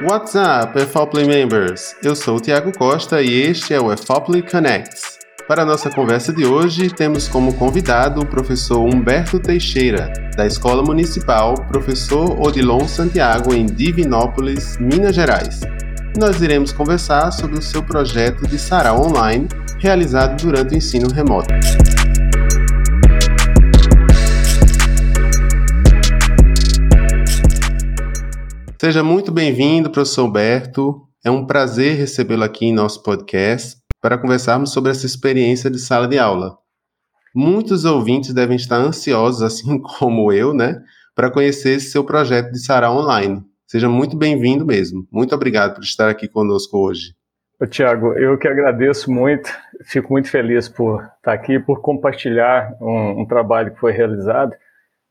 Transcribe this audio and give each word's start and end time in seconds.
What's 0.00 0.36
up, 0.36 0.78
EFOPLY 0.78 1.26
members? 1.26 1.96
Eu 2.04 2.14
sou 2.14 2.36
o 2.36 2.40
Tiago 2.40 2.70
Costa 2.70 3.20
e 3.20 3.32
este 3.42 3.74
é 3.74 3.80
o 3.80 3.92
EFOPLY 3.92 4.42
Connects. 4.42 5.18
Para 5.48 5.62
a 5.62 5.66
nossa 5.66 5.90
conversa 5.90 6.32
de 6.32 6.46
hoje, 6.46 6.88
temos 6.88 7.26
como 7.26 7.52
convidado 7.54 8.20
o 8.20 8.26
professor 8.26 8.78
Humberto 8.78 9.40
Teixeira, 9.40 10.12
da 10.36 10.46
Escola 10.46 10.84
Municipal 10.84 11.54
Professor 11.66 12.40
Odilon 12.40 12.86
Santiago, 12.86 13.52
em 13.52 13.66
Divinópolis, 13.66 14.78
Minas 14.78 15.16
Gerais. 15.16 15.62
Nós 16.16 16.40
iremos 16.40 16.70
conversar 16.70 17.32
sobre 17.32 17.58
o 17.58 17.62
seu 17.62 17.82
projeto 17.82 18.46
de 18.46 18.56
sarau 18.56 19.04
online, 19.04 19.48
realizado 19.80 20.40
durante 20.40 20.74
o 20.74 20.78
ensino 20.78 21.08
remoto. 21.12 21.48
Seja 28.80 29.02
muito 29.02 29.32
bem-vindo, 29.32 29.90
professor 29.90 30.24
Humberto. 30.24 31.02
É 31.24 31.28
um 31.28 31.44
prazer 31.44 31.96
recebê-lo 31.96 32.44
aqui 32.44 32.66
em 32.66 32.72
nosso 32.72 33.02
podcast 33.02 33.76
para 34.00 34.16
conversarmos 34.16 34.72
sobre 34.72 34.92
essa 34.92 35.04
experiência 35.04 35.68
de 35.68 35.80
sala 35.80 36.06
de 36.06 36.16
aula. 36.16 36.56
Muitos 37.34 37.84
ouvintes 37.84 38.32
devem 38.32 38.54
estar 38.54 38.76
ansiosos, 38.76 39.42
assim 39.42 39.82
como 39.82 40.32
eu, 40.32 40.54
né, 40.54 40.80
para 41.12 41.28
conhecer 41.28 41.70
esse 41.70 41.90
seu 41.90 42.04
projeto 42.04 42.52
de 42.52 42.64
sarau 42.64 42.98
online. 42.98 43.42
Seja 43.66 43.88
muito 43.88 44.16
bem-vindo 44.16 44.64
mesmo. 44.64 45.08
Muito 45.10 45.34
obrigado 45.34 45.74
por 45.74 45.82
estar 45.82 46.08
aqui 46.08 46.28
conosco 46.28 46.78
hoje. 46.78 47.16
Tiago, 47.68 48.12
eu 48.12 48.38
que 48.38 48.46
agradeço 48.46 49.10
muito, 49.10 49.50
fico 49.86 50.12
muito 50.12 50.30
feliz 50.30 50.68
por 50.68 51.02
estar 51.16 51.32
aqui, 51.32 51.58
por 51.58 51.80
compartilhar 51.80 52.72
um, 52.80 53.22
um 53.22 53.26
trabalho 53.26 53.72
que 53.72 53.80
foi 53.80 53.90
realizado 53.90 54.52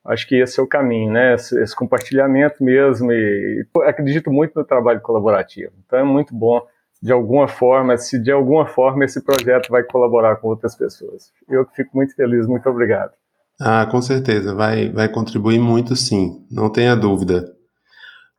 acho 0.08 0.28
que 0.28 0.36
esse 0.36 0.60
é 0.60 0.64
o 0.64 0.68
caminho, 0.68 1.12
né? 1.12 1.36
Esse, 1.36 1.62
esse, 1.62 1.76
compartilhamento 1.76 2.63
mesmo 2.63 3.12
e, 3.12 3.62
e 3.62 3.82
acredito 3.84 4.32
muito 4.32 4.54
no 4.55 4.66
trabalho 4.66 5.02
colaborativo. 5.02 5.72
Então 5.86 5.99
é 5.99 6.04
muito 6.04 6.36
bom 6.36 6.62
de 7.02 7.12
alguma 7.12 7.48
forma, 7.48 7.98
se 7.98 8.22
de 8.22 8.32
alguma 8.32 8.66
forma 8.66 9.05
esse 9.05 9.24
projeto 9.24 9.70
vai 9.70 9.84
colaborar 9.84 10.38
com 10.38 10.48
outras 10.48 10.76
pessoas. 10.76 11.32
Eu 11.48 11.66
fico 11.76 11.96
muito 11.96 12.16
feliz, 12.16 12.48
muito 12.48 12.68
obrigado. 12.70 13.12
Ah, 13.60 13.88
com 13.90 14.02
certeza, 14.02 14.54
vai, 14.54 14.90
vai 14.90 15.10
contribuir 15.10 15.60
muito 15.60 15.96
sim, 15.96 16.46
não 16.49 16.71
tenha 16.71 16.96
dúvida. 16.96 17.46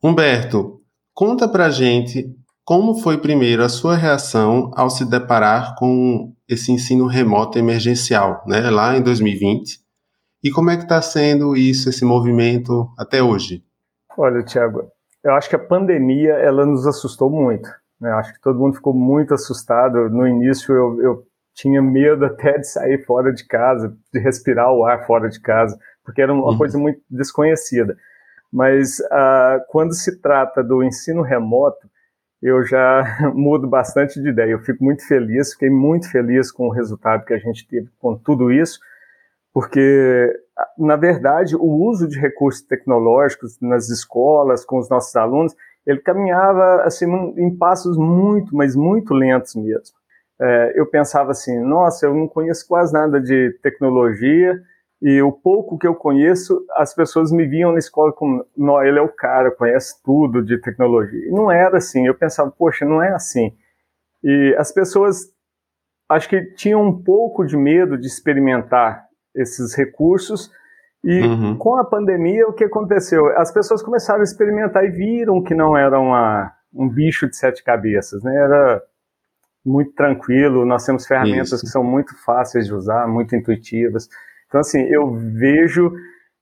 Humberto, 0.03 0.81
conta 1.13 1.49
pra 1.49 1.71
gente 1.71 2.35
como 2.65 2.99
foi 2.99 3.19
primeiro 3.19 3.65
a 3.65 3.69
sua 3.69 3.97
reação 3.97 4.71
ao 4.77 4.91
se 4.91 5.05
deparar 5.05 5.75
com 5.77 6.33
esse 6.49 6.71
ensino 6.71 7.07
remoto 7.07 7.59
emergencial, 7.59 8.45
né, 8.47 8.69
lá 8.71 8.97
em 8.97 9.03
2020, 9.03 9.81
e 10.43 10.51
como 10.51 10.71
é 10.71 10.77
que 10.77 10.85
está 10.85 11.03
sendo 11.03 11.57
isso, 11.57 11.89
esse 11.89 12.05
movimento 12.05 12.89
até 12.97 13.23
hoje? 13.23 13.65
Olha, 14.17 14.43
Tiago, 14.43 14.91
eu 15.25 15.33
acho 15.35 15.49
que 15.49 15.57
a 15.57 15.59
pandemia 15.59 16.35
ela 16.35 16.65
nos 16.65 16.87
assustou 16.87 17.29
muito. 17.29 17.69
Né? 18.01 18.11
Acho 18.13 18.33
que 18.33 18.41
todo 18.41 18.59
mundo 18.59 18.77
ficou 18.77 18.95
muito 18.95 19.35
assustado. 19.35 20.09
No 20.09 20.27
início 20.27 20.73
eu, 20.75 21.03
eu 21.03 21.23
tinha 21.55 21.83
medo 21.83 22.25
até 22.27 22.59
de 22.59 22.69
sair 22.69 23.05
fora 23.05 23.33
de 23.33 23.47
casa, 23.47 23.97
de 24.13 24.21
respirar 24.21 24.73
o 24.73 24.85
ar 24.85 25.07
fora 25.07 25.29
de 25.29 25.41
casa, 25.41 25.77
porque 26.05 26.23
era 26.23 26.33
uma 26.33 26.53
uhum. 26.53 26.59
coisa 26.59 26.79
muito 26.79 27.01
desconhecida. 27.11 27.97
Mas 28.53 29.01
uh, 29.01 29.61
quando 29.69 29.93
se 29.93 30.21
trata 30.21 30.63
do 30.63 30.83
ensino 30.83 31.23
remoto, 31.23 31.89
eu 32.41 32.65
já 32.65 33.19
mudo 33.35 33.67
bastante 33.67 34.23
de 34.23 34.29
ideia. 34.29 34.53
Eu 34.53 34.61
fico 34.61 34.85
muito 34.85 35.07
feliz, 35.07 35.53
fiquei 35.53 35.69
muito 35.69 36.09
feliz 36.11 36.53
com 36.53 36.69
o 36.69 36.73
resultado 36.73 37.25
que 37.25 37.35
a 37.35 37.39
gente 37.39 37.67
teve 37.67 37.91
com 37.99 38.17
tudo 38.17 38.53
isso 38.53 38.79
porque, 39.59 40.41
na 40.79 40.95
verdade, 40.95 41.57
o 41.57 41.65
uso 41.65 42.07
de 42.07 42.17
recursos 42.17 42.63
tecnológicos 42.63 43.59
nas 43.61 43.89
escolas, 43.89 44.65
com 44.65 44.79
os 44.79 44.89
nossos 44.89 45.17
alunos, 45.17 45.53
ele 45.85 45.99
caminhava 45.99 46.83
assim, 46.85 47.07
em 47.37 47.59
passos 47.59 47.97
muito, 47.97 48.55
mas 48.55 48.77
muito 48.77 49.13
lentos 49.13 49.57
mesmo. 49.57 49.97
É, 50.41 50.75
eu 50.77 50.87
pensava 50.87 51.33
assim, 51.33 51.59
nossa, 51.59 52.07
eu 52.07 52.15
não 52.15 52.29
conheço 52.29 52.69
quase 52.69 52.93
nada 52.93 53.21
de 53.21 53.51
tecnologia, 53.61 54.63
e 55.03 55.21
o 55.23 55.33
pouco 55.33 55.77
que 55.77 55.89
eu 55.89 55.95
conheço, 55.97 56.65
as 56.77 56.95
pessoas 56.95 57.33
me 57.33 57.45
viam 57.45 57.73
na 57.73 57.81
escola 57.81 58.13
como, 58.13 58.47
não, 58.57 58.81
ele 58.81 59.01
é 59.01 59.03
o 59.03 59.09
cara, 59.09 59.51
conhece 59.51 60.01
tudo 60.05 60.41
de 60.41 60.57
tecnologia. 60.61 61.27
E 61.27 61.33
não 61.33 61.51
era 61.51 61.79
assim, 61.79 62.07
eu 62.07 62.15
pensava, 62.15 62.49
poxa, 62.49 62.85
não 62.85 63.03
é 63.03 63.13
assim. 63.13 63.53
E 64.23 64.55
as 64.57 64.71
pessoas, 64.71 65.33
acho 66.09 66.29
que 66.29 66.45
tinham 66.55 66.81
um 66.81 67.03
pouco 67.03 67.45
de 67.45 67.57
medo 67.57 67.99
de 67.99 68.07
experimentar 68.07 69.08
esses 69.35 69.75
recursos. 69.75 70.51
E 71.05 71.21
uhum. 71.21 71.57
com 71.57 71.77
a 71.77 71.85
pandemia, 71.85 72.47
o 72.49 72.53
que 72.53 72.65
aconteceu? 72.65 73.27
As 73.39 73.53
pessoas 73.53 73.83
começaram 73.83 74.21
a 74.21 74.25
experimentar 74.25 74.85
e 74.85 74.91
viram 74.91 75.43
que 75.43 75.55
não 75.55 75.77
era 75.77 75.99
uma, 75.99 76.53
um 76.75 76.89
bicho 76.89 77.29
de 77.29 77.37
sete 77.37 77.63
cabeças, 77.63 78.23
né? 78.23 78.35
Era 78.35 78.83
muito 79.65 79.93
tranquilo. 79.93 80.65
Nós 80.65 80.85
temos 80.85 81.07
ferramentas 81.07 81.53
Isso. 81.53 81.61
que 81.65 81.69
são 81.69 81.85
muito 81.85 82.17
fáceis 82.25 82.67
de 82.67 82.75
usar, 82.75 83.07
muito 83.07 83.37
intuitivas. 83.37 84.09
Então, 84.49 84.61
assim, 84.61 84.81
eu 84.83 85.15
vejo 85.15 85.93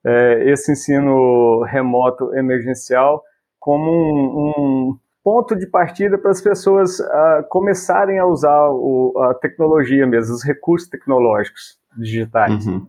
é, 0.04 0.50
esse 0.50 0.72
ensino 0.72 1.62
remoto 1.64 2.34
emergencial 2.34 3.22
como 3.58 3.90
um, 3.90 4.52
um 4.56 4.98
ponto 5.24 5.56
de 5.56 5.66
partida 5.66 6.16
para 6.16 6.30
as 6.30 6.40
pessoas 6.40 7.00
uh, 7.00 7.42
começarem 7.48 8.18
a 8.18 8.24
usar 8.24 8.70
o, 8.70 9.12
a 9.18 9.34
tecnologia 9.34 10.06
mesmo, 10.06 10.32
os 10.32 10.44
recursos 10.44 10.88
tecnológicos 10.88 11.76
digitais. 11.98 12.66
Uhum. 12.66 12.86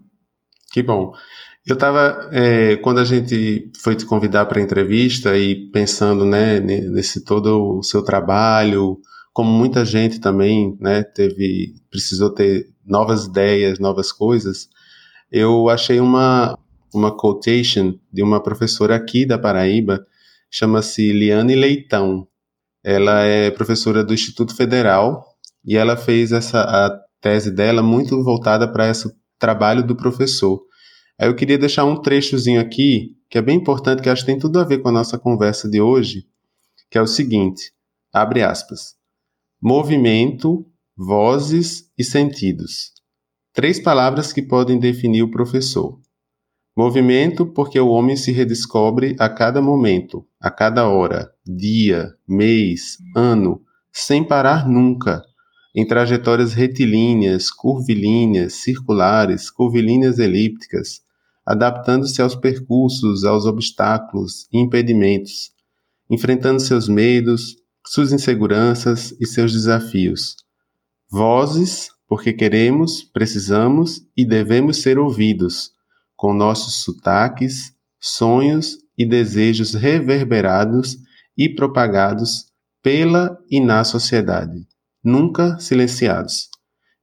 Que 0.71 0.83
bom. 0.83 1.13
Eu 1.65 1.73
estava, 1.73 2.29
é, 2.31 2.77
quando 2.77 2.99
a 2.99 3.03
gente 3.03 3.69
foi 3.81 3.95
te 3.95 4.05
convidar 4.05 4.45
para 4.45 4.59
a 4.59 4.63
entrevista 4.63 5.37
e 5.37 5.69
pensando 5.69 6.25
né, 6.25 6.59
nesse 6.61 7.25
todo 7.25 7.79
o 7.79 7.83
seu 7.83 8.01
trabalho, 8.01 8.99
como 9.33 9.51
muita 9.51 9.83
gente 9.83 10.19
também 10.19 10.77
né, 10.79 11.03
teve, 11.03 11.75
precisou 11.91 12.29
ter 12.29 12.69
novas 12.85 13.25
ideias, 13.25 13.79
novas 13.79 14.13
coisas, 14.13 14.69
eu 15.29 15.67
achei 15.67 15.99
uma, 15.99 16.57
uma 16.93 17.15
quotation 17.15 17.99
de 18.11 18.23
uma 18.23 18.41
professora 18.41 18.95
aqui 18.95 19.25
da 19.25 19.37
Paraíba, 19.37 20.05
chama-se 20.49 21.11
Liane 21.11 21.53
Leitão. 21.53 22.27
Ela 22.81 23.23
é 23.23 23.51
professora 23.51 24.03
do 24.03 24.13
Instituto 24.13 24.55
Federal 24.55 25.25
e 25.65 25.75
ela 25.75 25.97
fez 25.97 26.31
essa 26.31 26.61
a 26.61 27.06
tese 27.21 27.51
dela 27.51 27.81
muito 27.81 28.23
voltada 28.23 28.71
para 28.71 28.89
esse 28.89 29.11
trabalho 29.39 29.85
do 29.85 29.95
professor. 29.95 30.61
Aí 31.19 31.27
eu 31.27 31.35
queria 31.35 31.57
deixar 31.57 31.85
um 31.85 32.01
trechozinho 32.01 32.61
aqui, 32.61 33.15
que 33.29 33.37
é 33.37 33.41
bem 33.41 33.57
importante, 33.57 34.01
que 34.01 34.09
acho 34.09 34.23
que 34.23 34.31
tem 34.31 34.39
tudo 34.39 34.59
a 34.59 34.63
ver 34.63 34.79
com 34.79 34.89
a 34.89 34.91
nossa 34.91 35.17
conversa 35.17 35.69
de 35.69 35.81
hoje, 35.81 36.25
que 36.89 36.97
é 36.97 37.01
o 37.01 37.07
seguinte, 37.07 37.71
abre 38.13 38.43
aspas, 38.43 38.95
movimento, 39.61 40.65
vozes 40.95 41.91
e 41.97 42.03
sentidos. 42.03 42.91
Três 43.53 43.79
palavras 43.79 44.31
que 44.31 44.41
podem 44.41 44.79
definir 44.79 45.23
o 45.23 45.31
professor. 45.31 45.99
Movimento, 46.77 47.43
porque 47.43 47.79
o 47.79 47.89
homem 47.89 48.15
se 48.15 48.31
redescobre 48.31 49.15
a 49.19 49.27
cada 49.27 49.59
momento, 49.59 50.27
a 50.39 50.51
cada 50.51 50.87
hora, 50.87 51.31
dia, 51.43 52.13
mês, 52.27 52.97
ano, 53.15 53.61
sem 53.91 54.23
parar 54.23 54.69
nunca, 54.69 55.23
em 55.77 55.85
trajetórias 55.85 56.53
retilíneas, 56.53 57.51
curvilíneas, 57.51 58.53
circulares, 58.53 59.51
curvilíneas 59.51 60.17
elípticas, 60.17 61.01
adaptando-se 61.45 62.19
aos 62.19 62.33
percursos, 62.33 63.23
aos 63.23 63.45
obstáculos 63.45 64.47
e 64.51 64.57
impedimentos, 64.57 65.51
enfrentando 66.09 66.59
seus 66.59 66.89
medos, 66.89 67.57
suas 67.85 68.11
inseguranças 68.11 69.15
e 69.21 69.27
seus 69.27 69.53
desafios. 69.53 70.35
Vozes, 71.11 71.91
porque 72.07 72.33
queremos, 72.33 73.03
precisamos 73.03 74.01
e 74.17 74.25
devemos 74.25 74.81
ser 74.81 74.97
ouvidos, 74.97 75.73
com 76.15 76.33
nossos 76.33 76.81
sotaques, 76.81 77.71
sonhos 77.99 78.79
e 78.97 79.05
desejos 79.05 79.75
reverberados 79.75 80.97
e 81.37 81.47
propagados 81.47 82.47
pela 82.81 83.37
e 83.47 83.61
na 83.61 83.83
sociedade 83.83 84.65
nunca 85.07 85.57
silenciados. 85.57 86.49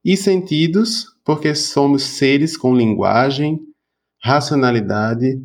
E 0.03 0.15
sentidos, 0.15 1.07
porque 1.25 1.55
somos 1.55 2.03
seres 2.03 2.55
com 2.55 2.75
linguagem, 2.75 3.59
racionalidade, 4.23 5.41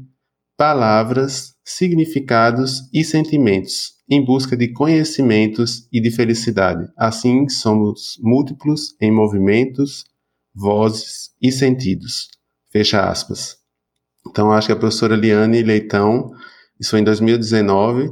palavras, 0.58 1.54
significados 1.64 2.82
e 2.92 3.02
sentimentos, 3.02 3.94
em 4.06 4.22
busca 4.22 4.54
de 4.54 4.70
conhecimentos 4.74 5.88
e 5.90 6.02
de 6.02 6.10
felicidade. 6.10 6.86
Assim, 6.98 7.48
somos 7.48 8.18
múltiplos 8.20 8.94
em 9.00 9.10
movimentos, 9.10 10.04
vozes 10.54 11.30
e 11.40 11.50
sentidos. 11.50 12.28
Fecha 12.70 13.08
aspas. 13.08 13.56
Então, 14.28 14.52
acho 14.52 14.66
que 14.66 14.72
a 14.74 14.76
professora 14.76 15.16
Liane 15.16 15.62
Leitão, 15.62 16.30
isso 16.78 16.90
foi 16.90 17.00
em 17.00 17.04
2019, 17.04 18.10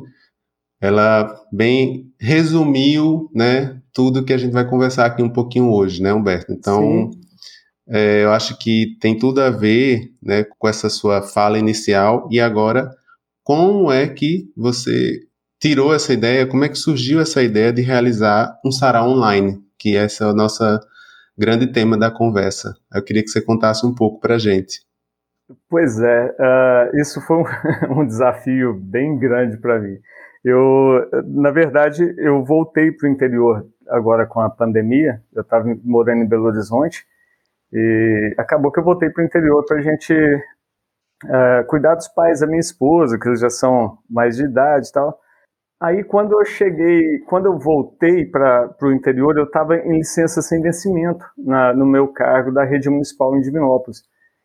ela 0.81 1.39
bem 1.53 2.11
resumiu, 2.19 3.29
né, 3.35 3.79
tudo 3.99 4.25
que 4.25 4.33
a 4.33 4.39
gente 4.39 4.53
vai 4.53 4.65
conversar 4.65 5.07
aqui 5.07 5.25
um 5.25 5.29
pouquinho 5.29 5.73
hoje, 5.73 6.01
né, 6.01 6.15
Humberto? 6.15 6.53
Então, 6.53 7.11
é, 7.89 8.23
eu 8.23 8.31
acho 8.31 8.57
que 8.57 8.97
tem 9.01 9.19
tudo 9.19 9.41
a 9.41 9.51
ver, 9.51 10.13
né, 10.23 10.45
com 10.57 10.69
essa 10.69 10.89
sua 10.89 11.21
fala 11.21 11.59
inicial 11.59 12.29
e 12.31 12.39
agora 12.39 12.89
como 13.43 13.91
é 13.91 14.07
que 14.07 14.53
você 14.57 15.19
tirou 15.61 15.93
essa 15.93 16.13
ideia, 16.13 16.47
como 16.47 16.65
é 16.65 16.69
que 16.69 16.77
surgiu 16.79 17.19
essa 17.19 17.43
ideia 17.43 17.73
de 17.73 17.83
realizar 17.83 18.57
um 18.65 18.71
sarau 18.71 19.11
online, 19.11 19.59
que 19.77 19.97
esse 19.97 20.23
é 20.23 20.27
o 20.27 20.33
nosso 20.33 20.63
grande 21.37 21.67
tema 21.67 21.99
da 21.99 22.09
conversa. 22.09 22.77
Eu 22.95 23.03
queria 23.03 23.25
que 23.25 23.31
você 23.31 23.43
contasse 23.43 23.85
um 23.85 23.93
pouco 23.93 24.21
para 24.21 24.37
a 24.37 24.39
gente. 24.39 24.79
Pois 25.69 25.99
é, 25.99 26.37
uh, 26.39 27.01
isso 27.01 27.21
foi 27.23 27.39
um, 27.39 27.45
um, 27.99 28.07
desafio 28.07 28.75
bem 28.75 29.19
grande 29.19 29.57
para 29.57 29.81
mim. 29.81 29.97
Eu, 30.45 31.05
na 31.27 31.51
verdade, 31.51 32.15
eu 32.17 32.45
voltei 32.45 32.93
para 32.93 33.09
o 33.09 33.13
interior 33.13 33.67
agora 33.89 34.27
com 34.27 34.41
a 34.41 34.51
pandemia. 34.51 35.23
Eu 35.35 35.43
estava 35.43 35.65
morando 35.85 36.23
em 36.23 36.29
Belo 36.29 36.47
Horizonte 36.47 37.05
e 37.73 38.35
acabou 38.39 38.73
que 38.73 38.81
eu 38.81 38.85
voltei 38.85 39.11
para 39.11 39.23
o 39.23 39.27
interior 39.27 39.65
para 39.67 39.79
a 39.79 39.83
gente 39.83 40.15
uh, 40.15 41.67
cuidar 41.67 41.95
dos 41.95 42.09
pais 42.09 42.41
da 42.41 42.47
minha 42.47 42.61
esposa, 42.61 43.19
que 43.19 43.29
eles 43.29 43.41
já 43.41 43.51
são 43.51 43.99
mais 44.09 44.37
de 44.37 44.45
idade 44.45 44.89
e 44.89 44.93
tal. 44.93 45.19
Aí 45.81 46.03
quando 46.03 46.33
eu 46.33 46.45
cheguei, 46.45 47.21
quando 47.21 47.47
eu 47.47 47.59
voltei 47.59 48.25
para 48.25 48.75
o 48.83 48.93
interior, 48.93 49.37
eu 49.37 49.45
estava 49.45 49.77
em 49.77 49.99
licença 49.99 50.43
sem 50.43 50.61
vencimento 50.61 51.25
na, 51.37 51.73
no 51.73 51.87
meu 51.87 52.09
cargo 52.09 52.53
da 52.53 52.65
rede 52.65 52.91
municipal 52.91 53.37
em 53.37 53.41
Divinópolis. 53.41 54.03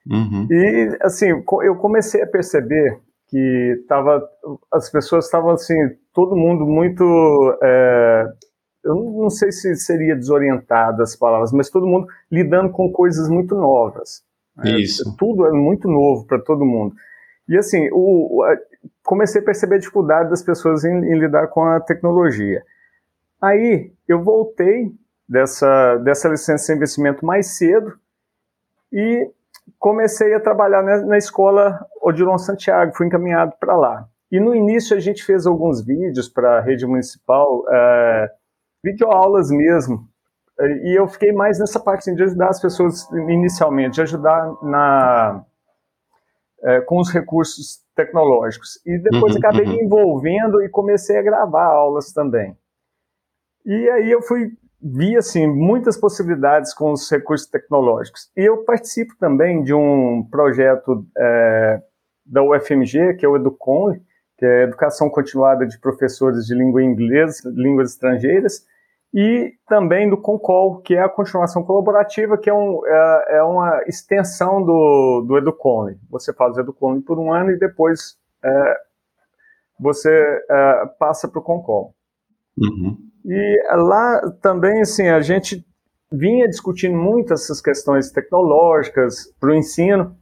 Uhum. 0.10 0.48
E 0.51 0.98
assim, 1.01 1.30
eu 1.63 1.75
comecei 1.78 2.22
a 2.22 2.28
perceber 2.28 3.00
que 3.34 3.84
tava, 3.88 4.22
as 4.72 4.92
pessoas 4.92 5.25
estavam 5.25 5.51
assim, 5.51 5.75
todo 6.13 6.36
mundo 6.36 6.66
muito, 6.68 7.04
é, 7.63 8.25
eu 8.83 8.95
não 8.95 9.30
sei 9.30 9.51
se 9.51 9.75
seria 9.75 10.15
desorientado 10.15 11.01
as 11.01 11.15
palavras, 11.15 11.51
mas 11.51 11.69
todo 11.69 11.88
mundo 11.88 12.07
lidando 12.31 12.69
com 12.71 12.91
coisas 12.91 13.30
muito 13.30 13.56
novas. 13.56 14.24
Né? 14.56 14.80
Isso. 14.80 15.15
Tudo 15.18 15.45
é 15.45 15.51
muito 15.51 15.88
novo 15.88 16.25
para 16.25 16.39
todo 16.39 16.65
mundo. 16.65 16.95
E 17.47 17.57
assim, 17.57 17.89
o, 17.91 18.44
comecei 19.03 19.41
a 19.41 19.45
perceber 19.45 19.75
a 19.75 19.80
dificuldade 19.80 20.30
das 20.30 20.44
pessoas 20.44 20.83
em, 20.83 20.94
em, 20.94 21.19
lidar 21.19 21.47
com 21.47 21.63
a 21.63 21.80
tecnologia. 21.80 22.63
Aí 23.41 23.91
eu 24.07 24.21
voltei 24.21 24.91
dessa, 25.27 25.97
dessa 25.97 26.29
licença 26.29 26.71
de 26.71 26.77
investimento 26.77 27.25
mais 27.25 27.57
cedo 27.57 27.94
e 28.91 29.29
comecei 29.79 30.33
a 30.33 30.39
trabalhar 30.39 30.83
na, 30.83 31.01
na 31.01 31.18
escola 31.18 31.86
Odilon 32.01 32.38
Santiago, 32.38 32.95
fui 32.95 33.07
encaminhado 33.07 33.53
para 33.59 33.75
lá. 33.75 34.07
E 34.31 34.39
no 34.39 34.56
início 34.56 34.95
a 34.95 35.00
gente 35.00 35.24
fez 35.24 35.45
alguns 35.45 35.86
vídeos 35.86 36.27
para 36.27 36.57
a 36.57 36.62
rede 36.62 36.86
municipal, 36.86 37.65
é, 37.69 38.31
videoaulas 38.83 39.50
mesmo. 39.50 40.07
E 40.59 41.00
eu 41.00 41.07
fiquei 41.07 41.31
mais 41.31 41.57
nessa 41.59 41.80
parte 41.80 42.01
assim, 42.01 42.15
de 42.15 42.24
ajudar 42.24 42.50
as 42.50 42.62
pessoas 42.62 43.09
inicialmente, 43.12 43.95
de 43.95 44.01
ajudar 44.01 44.53
na, 44.62 45.44
é, 46.63 46.81
com 46.81 47.00
os 47.00 47.12
recursos 47.12 47.81
tecnológicos. 47.95 48.80
E 48.85 48.97
depois 49.00 49.33
uhum, 49.33 49.39
acabei 49.39 49.65
uhum. 49.65 49.71
me 49.71 49.83
envolvendo 49.83 50.62
e 50.62 50.69
comecei 50.69 51.18
a 51.18 51.24
gravar 51.24 51.65
aulas 51.65 52.12
também. 52.12 52.56
E 53.65 53.89
aí 53.89 54.12
eu 54.12 54.21
fui 54.21 54.51
vi 54.83 55.15
assim 55.15 55.47
muitas 55.47 55.97
possibilidades 55.97 56.74
com 56.74 56.91
os 56.91 57.09
recursos 57.09 57.47
tecnológicos. 57.47 58.29
E 58.36 58.41
eu 58.41 58.65
participo 58.65 59.13
também 59.18 59.63
de 59.63 59.74
um 59.74 60.27
projeto 60.29 61.07
é, 61.18 61.81
da 62.25 62.44
UFMG, 62.44 63.15
que 63.15 63.25
é 63.25 63.29
o 63.29 63.38
Educon, 63.38 63.94
que 64.38 64.45
é 64.45 64.63
Educação 64.63 65.09
Continuada 65.09 65.65
de 65.65 65.79
Professores 65.79 66.45
de 66.45 66.53
Língua 66.53 66.83
Inglesa, 66.83 67.50
Línguas 67.56 67.91
Estrangeiras, 67.91 68.65
e 69.13 69.54
também 69.68 70.10
do 70.10 70.18
Concol, 70.18 70.81
que 70.81 70.95
é 70.95 71.04
a 71.04 71.10
continuação 71.10 71.63
colaborativa, 71.63 72.38
que 72.38 72.50
é, 72.50 72.54
um, 72.54 72.81
é, 72.86 73.38
é 73.38 73.44
uma 73.44 73.83
extensão 73.86 74.63
do, 74.63 75.24
do 75.27 75.38
Educone. 75.38 76.00
Você 76.10 76.33
faz 76.33 76.57
o 76.57 76.62
Educone 76.62 77.01
por 77.01 77.19
um 77.19 77.31
ano 77.31 77.51
e 77.51 77.60
depois 77.60 78.18
é, 78.44 78.77
você 79.80 80.10
é, 80.50 80.86
passa 80.98 81.27
para 81.27 81.39
o 81.39 81.44
Concol. 81.44 81.94
Uhum. 82.57 82.98
E 83.24 83.63
lá 83.75 84.21
também, 84.42 84.81
assim, 84.81 85.07
a 85.07 85.21
gente 85.21 85.63
vinha 86.12 86.48
discutindo 86.48 86.98
muito 86.98 87.33
essas 87.33 87.62
questões 87.62 88.12
tecnológicas 88.12 89.31
para 89.39 89.51
o 89.51 89.56
ensino. 89.56 90.18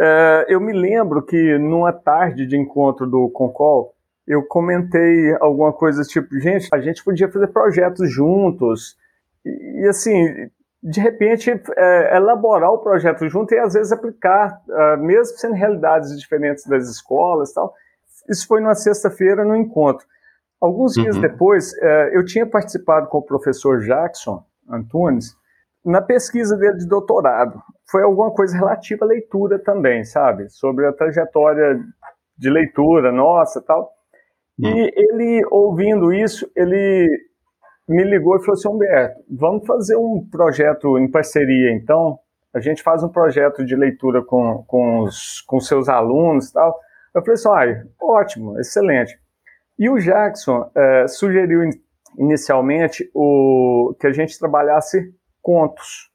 É, 0.00 0.46
eu 0.48 0.60
me 0.60 0.72
lembro 0.72 1.24
que 1.24 1.58
numa 1.58 1.92
tarde 1.92 2.46
de 2.46 2.56
encontro 2.56 3.04
do 3.04 3.28
Concol, 3.30 3.95
eu 4.26 4.42
comentei 4.42 5.34
alguma 5.40 5.72
coisa 5.72 6.02
tipo, 6.02 6.38
gente, 6.40 6.68
a 6.72 6.80
gente 6.80 7.04
podia 7.04 7.30
fazer 7.30 7.46
projetos 7.48 8.10
juntos. 8.10 8.96
E, 9.44 9.82
e 9.82 9.88
assim, 9.88 10.50
de 10.82 11.00
repente, 11.00 11.50
é, 11.76 12.16
elaborar 12.16 12.70
o 12.70 12.78
projeto 12.78 13.28
junto 13.28 13.54
e 13.54 13.58
às 13.58 13.74
vezes 13.74 13.92
aplicar, 13.92 14.60
uh, 14.68 14.98
mesmo 14.98 15.36
sendo 15.36 15.54
realidades 15.54 16.18
diferentes 16.18 16.66
das 16.66 16.88
escolas 16.88 17.52
tal. 17.52 17.74
Isso 18.28 18.46
foi 18.46 18.60
numa 18.60 18.74
sexta-feira 18.74 19.44
no 19.44 19.56
encontro. 19.56 20.06
Alguns 20.60 20.96
uhum. 20.96 21.04
dias 21.04 21.18
depois, 21.18 21.72
uh, 21.72 22.12
eu 22.12 22.24
tinha 22.24 22.46
participado 22.46 23.08
com 23.08 23.18
o 23.18 23.22
professor 23.22 23.80
Jackson 23.80 24.44
Antunes 24.68 25.36
na 25.84 26.02
pesquisa 26.02 26.56
dele 26.56 26.78
de 26.78 26.86
doutorado. 26.86 27.60
Foi 27.88 28.02
alguma 28.02 28.32
coisa 28.32 28.56
relativa 28.56 29.04
à 29.04 29.08
leitura 29.08 29.58
também, 29.58 30.04
sabe? 30.04 30.48
Sobre 30.50 30.86
a 30.86 30.92
trajetória 30.92 31.80
de 32.36 32.50
leitura 32.50 33.12
nossa 33.12 33.62
tal. 33.62 33.95
E 34.58 34.66
hum. 34.66 34.90
ele, 34.94 35.42
ouvindo 35.50 36.12
isso, 36.12 36.50
ele 36.56 37.08
me 37.88 38.02
ligou 38.04 38.36
e 38.36 38.40
falou 38.40 38.54
assim, 38.54 38.68
Humberto, 38.68 39.20
vamos 39.30 39.66
fazer 39.66 39.96
um 39.96 40.26
projeto 40.30 40.98
em 40.98 41.10
parceria, 41.10 41.72
então? 41.72 42.18
A 42.54 42.60
gente 42.60 42.82
faz 42.82 43.02
um 43.02 43.08
projeto 43.08 43.64
de 43.64 43.76
leitura 43.76 44.24
com, 44.24 44.64
com, 44.66 45.00
os, 45.00 45.42
com 45.42 45.60
seus 45.60 45.88
alunos 45.88 46.48
e 46.48 46.52
tal. 46.52 46.78
Eu 47.14 47.20
falei 47.20 47.34
assim, 47.34 47.48
ah, 47.48 47.84
ótimo, 48.00 48.58
excelente. 48.58 49.18
E 49.78 49.90
o 49.90 49.98
Jackson 49.98 50.70
é, 50.74 51.06
sugeriu 51.06 51.60
inicialmente 52.18 53.08
o, 53.14 53.94
que 54.00 54.06
a 54.06 54.12
gente 54.12 54.38
trabalhasse 54.38 55.14
contos. 55.42 56.10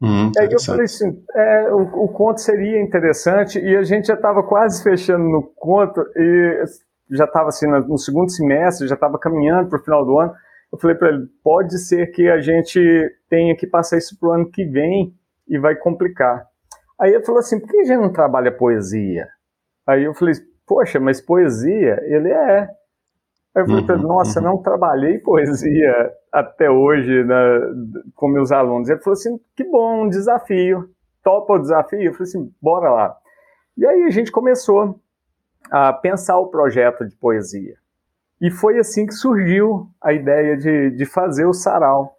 Hum, 0.00 0.30
Aí 0.38 0.52
eu 0.52 0.60
falei 0.60 0.84
assim, 0.84 1.24
é, 1.34 1.72
o, 1.72 2.04
o, 2.04 2.08
conto 2.08 2.42
seria 2.42 2.82
interessante 2.82 3.58
e 3.58 3.74
a 3.74 3.82
gente 3.82 4.08
já 4.08 4.14
estava 4.14 4.42
quase 4.42 4.82
fechando 4.82 5.24
no 5.24 5.42
conto 5.42 6.02
e 6.14 6.64
já 7.10 7.24
estava 7.24 7.48
assim 7.48 7.66
no 7.66 7.98
segundo 7.98 8.30
semestre, 8.30 8.88
já 8.88 8.94
estava 8.94 9.18
caminhando 9.18 9.68
para 9.68 9.78
o 9.78 9.82
final 9.82 10.04
do 10.04 10.18
ano. 10.18 10.34
Eu 10.72 10.78
falei 10.78 10.96
para 10.96 11.08
ele: 11.08 11.26
pode 11.42 11.78
ser 11.78 12.08
que 12.08 12.28
a 12.28 12.40
gente 12.40 12.80
tenha 13.28 13.56
que 13.56 13.66
passar 13.66 13.98
isso 13.98 14.18
para 14.18 14.28
o 14.28 14.32
ano 14.32 14.50
que 14.50 14.64
vem 14.64 15.14
e 15.48 15.58
vai 15.58 15.76
complicar. 15.76 16.46
Aí 16.98 17.12
ele 17.14 17.24
falou 17.24 17.40
assim: 17.40 17.60
por 17.60 17.68
que 17.68 17.80
a 17.80 17.84
gente 17.84 18.00
não 18.00 18.12
trabalha 18.12 18.50
poesia? 18.50 19.28
Aí 19.86 20.04
eu 20.04 20.14
falei: 20.14 20.34
poxa, 20.66 20.98
mas 20.98 21.20
poesia? 21.20 22.00
Ele 22.04 22.30
é. 22.30 22.68
Aí 23.54 23.62
eu 23.62 23.66
falei 23.66 23.82
uhum, 23.82 23.94
ele: 23.94 24.02
nossa, 24.02 24.40
uhum. 24.40 24.46
não 24.46 24.62
trabalhei 24.62 25.18
poesia 25.18 26.12
até 26.32 26.68
hoje 26.70 27.24
né, 27.24 27.36
com 28.14 28.28
meus 28.28 28.50
alunos. 28.50 28.88
Ele 28.88 29.00
falou 29.00 29.14
assim: 29.14 29.38
que 29.56 29.64
bom, 29.64 30.04
um 30.04 30.08
desafio. 30.08 30.90
Topa 31.22 31.54
o 31.54 31.58
desafio? 31.58 32.02
Eu 32.02 32.12
falei 32.12 32.28
assim: 32.28 32.52
bora 32.60 32.90
lá. 32.90 33.16
E 33.76 33.86
aí 33.86 34.02
a 34.04 34.10
gente 34.10 34.32
começou 34.32 34.98
a 35.70 35.92
pensar 35.92 36.38
o 36.38 36.48
projeto 36.48 37.06
de 37.06 37.14
poesia. 37.16 37.76
E 38.40 38.50
foi 38.50 38.78
assim 38.78 39.06
que 39.06 39.14
surgiu 39.14 39.88
a 40.00 40.12
ideia 40.12 40.56
de, 40.56 40.90
de 40.90 41.06
fazer 41.06 41.46
o 41.46 41.52
sarau. 41.52 42.16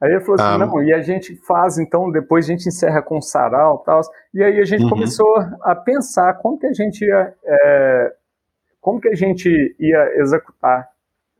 Aí 0.00 0.10
ele 0.12 0.20
falou 0.20 0.36
assim, 0.36 0.54
ah, 0.54 0.58
não, 0.58 0.82
e 0.82 0.94
a 0.94 1.02
gente 1.02 1.36
faz, 1.46 1.78
então, 1.78 2.10
depois 2.10 2.46
a 2.46 2.48
gente 2.48 2.66
encerra 2.66 3.02
com 3.02 3.18
o 3.18 3.22
sarau 3.22 3.80
e 3.82 3.84
tal. 3.84 4.00
E 4.32 4.42
aí 4.42 4.58
a 4.58 4.64
gente 4.64 4.84
uhum. 4.84 4.90
começou 4.90 5.36
a 5.62 5.74
pensar 5.74 6.34
como 6.34 6.58
que 6.58 6.66
a 6.66 6.72
gente 6.72 7.04
ia, 7.04 7.34
é, 7.44 8.12
como 8.80 8.98
que 8.98 9.08
a 9.08 9.14
gente 9.14 9.76
ia 9.78 10.20
executar 10.20 10.88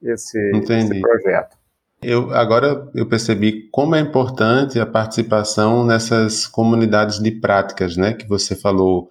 esse, 0.03 0.39
esse 0.39 1.00
projeto. 1.00 1.57
Eu, 2.03 2.35
agora 2.35 2.89
eu 2.95 3.07
percebi 3.07 3.69
como 3.71 3.95
é 3.95 4.00
importante 4.00 4.79
a 4.79 4.87
participação 4.87 5.85
nessas 5.85 6.47
comunidades 6.47 7.19
de 7.19 7.31
práticas, 7.31 7.97
né, 7.97 8.15
que 8.15 8.27
você 8.27 8.55
falou, 8.55 9.11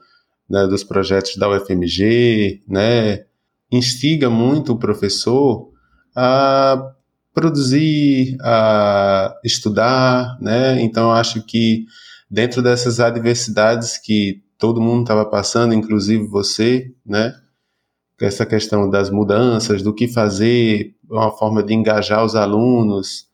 né, 0.49 0.65
dos 0.67 0.83
projetos 0.83 1.35
da 1.37 1.49
UFMG, 1.49 2.63
né, 2.67 3.25
instiga 3.71 4.29
muito 4.29 4.73
o 4.73 4.79
professor 4.79 5.69
a 6.15 6.93
produzir, 7.33 8.35
a 8.41 9.33
estudar, 9.45 10.37
né? 10.41 10.81
Então 10.81 11.11
acho 11.11 11.41
que 11.43 11.85
dentro 12.29 12.61
dessas 12.61 12.99
adversidades 12.99 13.97
que 13.97 14.43
todo 14.57 14.81
mundo 14.81 15.03
estava 15.03 15.25
passando, 15.25 15.73
inclusive 15.73 16.27
você, 16.27 16.91
né? 17.05 17.33
Essa 18.19 18.45
questão 18.45 18.89
das 18.89 19.09
mudanças, 19.09 19.81
do 19.81 19.93
que 19.93 20.07
fazer, 20.07 20.93
uma 21.09 21.31
forma 21.31 21.63
de 21.63 21.73
engajar 21.73 22.25
os 22.25 22.35
alunos, 22.35 23.28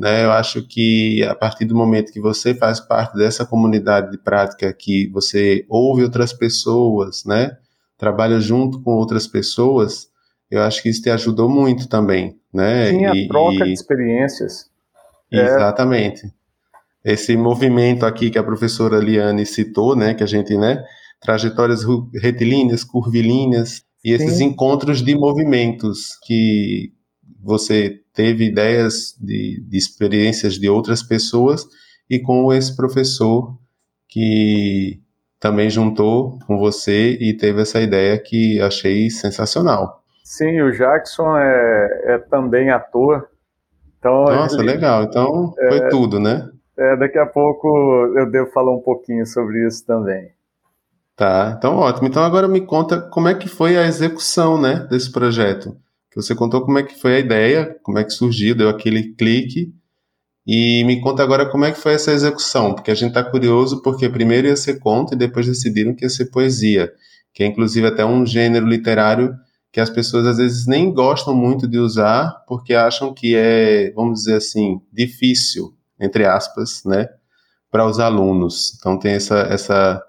né? 0.00 0.24
Eu 0.24 0.32
acho 0.32 0.66
que 0.66 1.22
a 1.24 1.34
partir 1.34 1.66
do 1.66 1.76
momento 1.76 2.10
que 2.10 2.20
você 2.20 2.54
faz 2.54 2.80
parte 2.80 3.14
dessa 3.18 3.44
comunidade 3.44 4.10
de 4.10 4.16
prática, 4.16 4.72
que 4.72 5.06
você 5.10 5.66
ouve 5.68 6.02
outras 6.02 6.32
pessoas, 6.32 7.22
né? 7.26 7.58
Trabalha 7.98 8.40
junto 8.40 8.80
com 8.80 8.92
outras 8.92 9.26
pessoas, 9.26 10.08
eu 10.50 10.62
acho 10.62 10.82
que 10.82 10.88
isso 10.88 11.02
te 11.02 11.10
ajudou 11.10 11.50
muito 11.50 11.86
também, 11.86 12.40
né? 12.50 12.88
Sim, 12.88 13.04
a 13.04 13.28
troca 13.28 13.62
e... 13.62 13.64
de 13.64 13.72
experiências. 13.74 14.70
É. 15.30 15.44
Exatamente. 15.44 16.26
É... 17.04 17.12
Esse 17.12 17.36
movimento 17.36 18.06
aqui 18.06 18.30
que 18.30 18.38
a 18.38 18.42
professora 18.42 18.98
Liane 18.98 19.44
citou, 19.44 19.94
né? 19.94 20.14
Que 20.14 20.22
a 20.22 20.26
gente, 20.26 20.56
né? 20.56 20.82
Trajetórias 21.20 21.82
retilíneas, 22.14 22.82
curvilíneas, 22.82 23.82
e 24.02 24.12
esses 24.12 24.40
encontros 24.40 25.02
de 25.02 25.14
movimentos 25.14 26.16
que 26.26 26.90
você 27.42 28.00
teve 28.20 28.44
ideias 28.44 29.16
de, 29.18 29.64
de 29.66 29.78
experiências 29.78 30.58
de 30.58 30.68
outras 30.68 31.02
pessoas 31.02 31.66
e 32.08 32.18
com 32.18 32.52
esse 32.52 32.76
professor 32.76 33.56
que 34.06 35.00
também 35.40 35.70
juntou 35.70 36.38
com 36.46 36.58
você 36.58 37.16
e 37.18 37.34
teve 37.34 37.62
essa 37.62 37.80
ideia 37.80 38.18
que 38.18 38.60
achei 38.60 39.08
sensacional. 39.08 40.02
Sim, 40.22 40.60
o 40.60 40.70
Jackson 40.70 41.34
é, 41.38 42.02
é 42.14 42.18
também 42.18 42.68
ator. 42.68 43.26
Então 43.98 44.24
Nossa, 44.24 44.56
ele, 44.56 44.64
legal. 44.64 45.04
Então 45.04 45.54
foi 45.56 45.78
é, 45.78 45.88
tudo, 45.88 46.20
né? 46.20 46.46
É, 46.78 46.96
daqui 46.96 47.18
a 47.18 47.26
pouco 47.26 47.68
eu 48.18 48.30
devo 48.30 48.50
falar 48.50 48.72
um 48.72 48.82
pouquinho 48.82 49.24
sobre 49.24 49.66
isso 49.66 49.86
também. 49.86 50.30
Tá, 51.16 51.54
então 51.56 51.76
ótimo. 51.76 52.06
Então 52.06 52.22
agora 52.22 52.46
me 52.46 52.60
conta 52.60 53.00
como 53.00 53.28
é 53.28 53.34
que 53.34 53.48
foi 53.48 53.78
a 53.78 53.86
execução, 53.86 54.60
né, 54.60 54.86
desse 54.90 55.10
projeto. 55.10 55.74
Que 56.10 56.16
você 56.16 56.34
contou 56.34 56.62
como 56.62 56.78
é 56.78 56.82
que 56.82 56.98
foi 56.98 57.16
a 57.16 57.18
ideia, 57.18 57.78
como 57.82 57.98
é 57.98 58.04
que 58.04 58.10
surgiu, 58.10 58.54
deu 58.54 58.68
aquele 58.68 59.14
clique 59.14 59.72
e 60.46 60.82
me 60.84 61.00
conta 61.00 61.22
agora 61.22 61.48
como 61.48 61.64
é 61.64 61.70
que 61.70 61.78
foi 61.78 61.92
essa 61.94 62.12
execução, 62.12 62.74
porque 62.74 62.90
a 62.90 62.94
gente 62.94 63.10
está 63.10 63.22
curioso 63.22 63.82
porque 63.82 64.08
primeiro 64.08 64.48
ia 64.48 64.56
ser 64.56 64.78
conto 64.78 65.14
e 65.14 65.16
depois 65.16 65.46
decidiram 65.46 65.94
que 65.94 66.04
ia 66.04 66.08
ser 66.08 66.26
poesia, 66.26 66.92
que 67.32 67.42
é 67.42 67.46
inclusive 67.46 67.86
até 67.86 68.04
um 68.04 68.26
gênero 68.26 68.66
literário 68.66 69.34
que 69.72 69.80
as 69.80 69.90
pessoas 69.90 70.26
às 70.26 70.38
vezes 70.38 70.66
nem 70.66 70.92
gostam 70.92 71.34
muito 71.34 71.68
de 71.68 71.78
usar 71.78 72.44
porque 72.48 72.74
acham 72.74 73.14
que 73.14 73.36
é, 73.36 73.92
vamos 73.92 74.20
dizer 74.20 74.36
assim, 74.36 74.80
difícil, 74.92 75.72
entre 76.00 76.24
aspas, 76.24 76.82
né, 76.84 77.08
para 77.70 77.86
os 77.86 78.00
alunos. 78.00 78.74
Então 78.78 78.98
tem 78.98 79.12
essa, 79.12 79.40
essa 79.42 80.02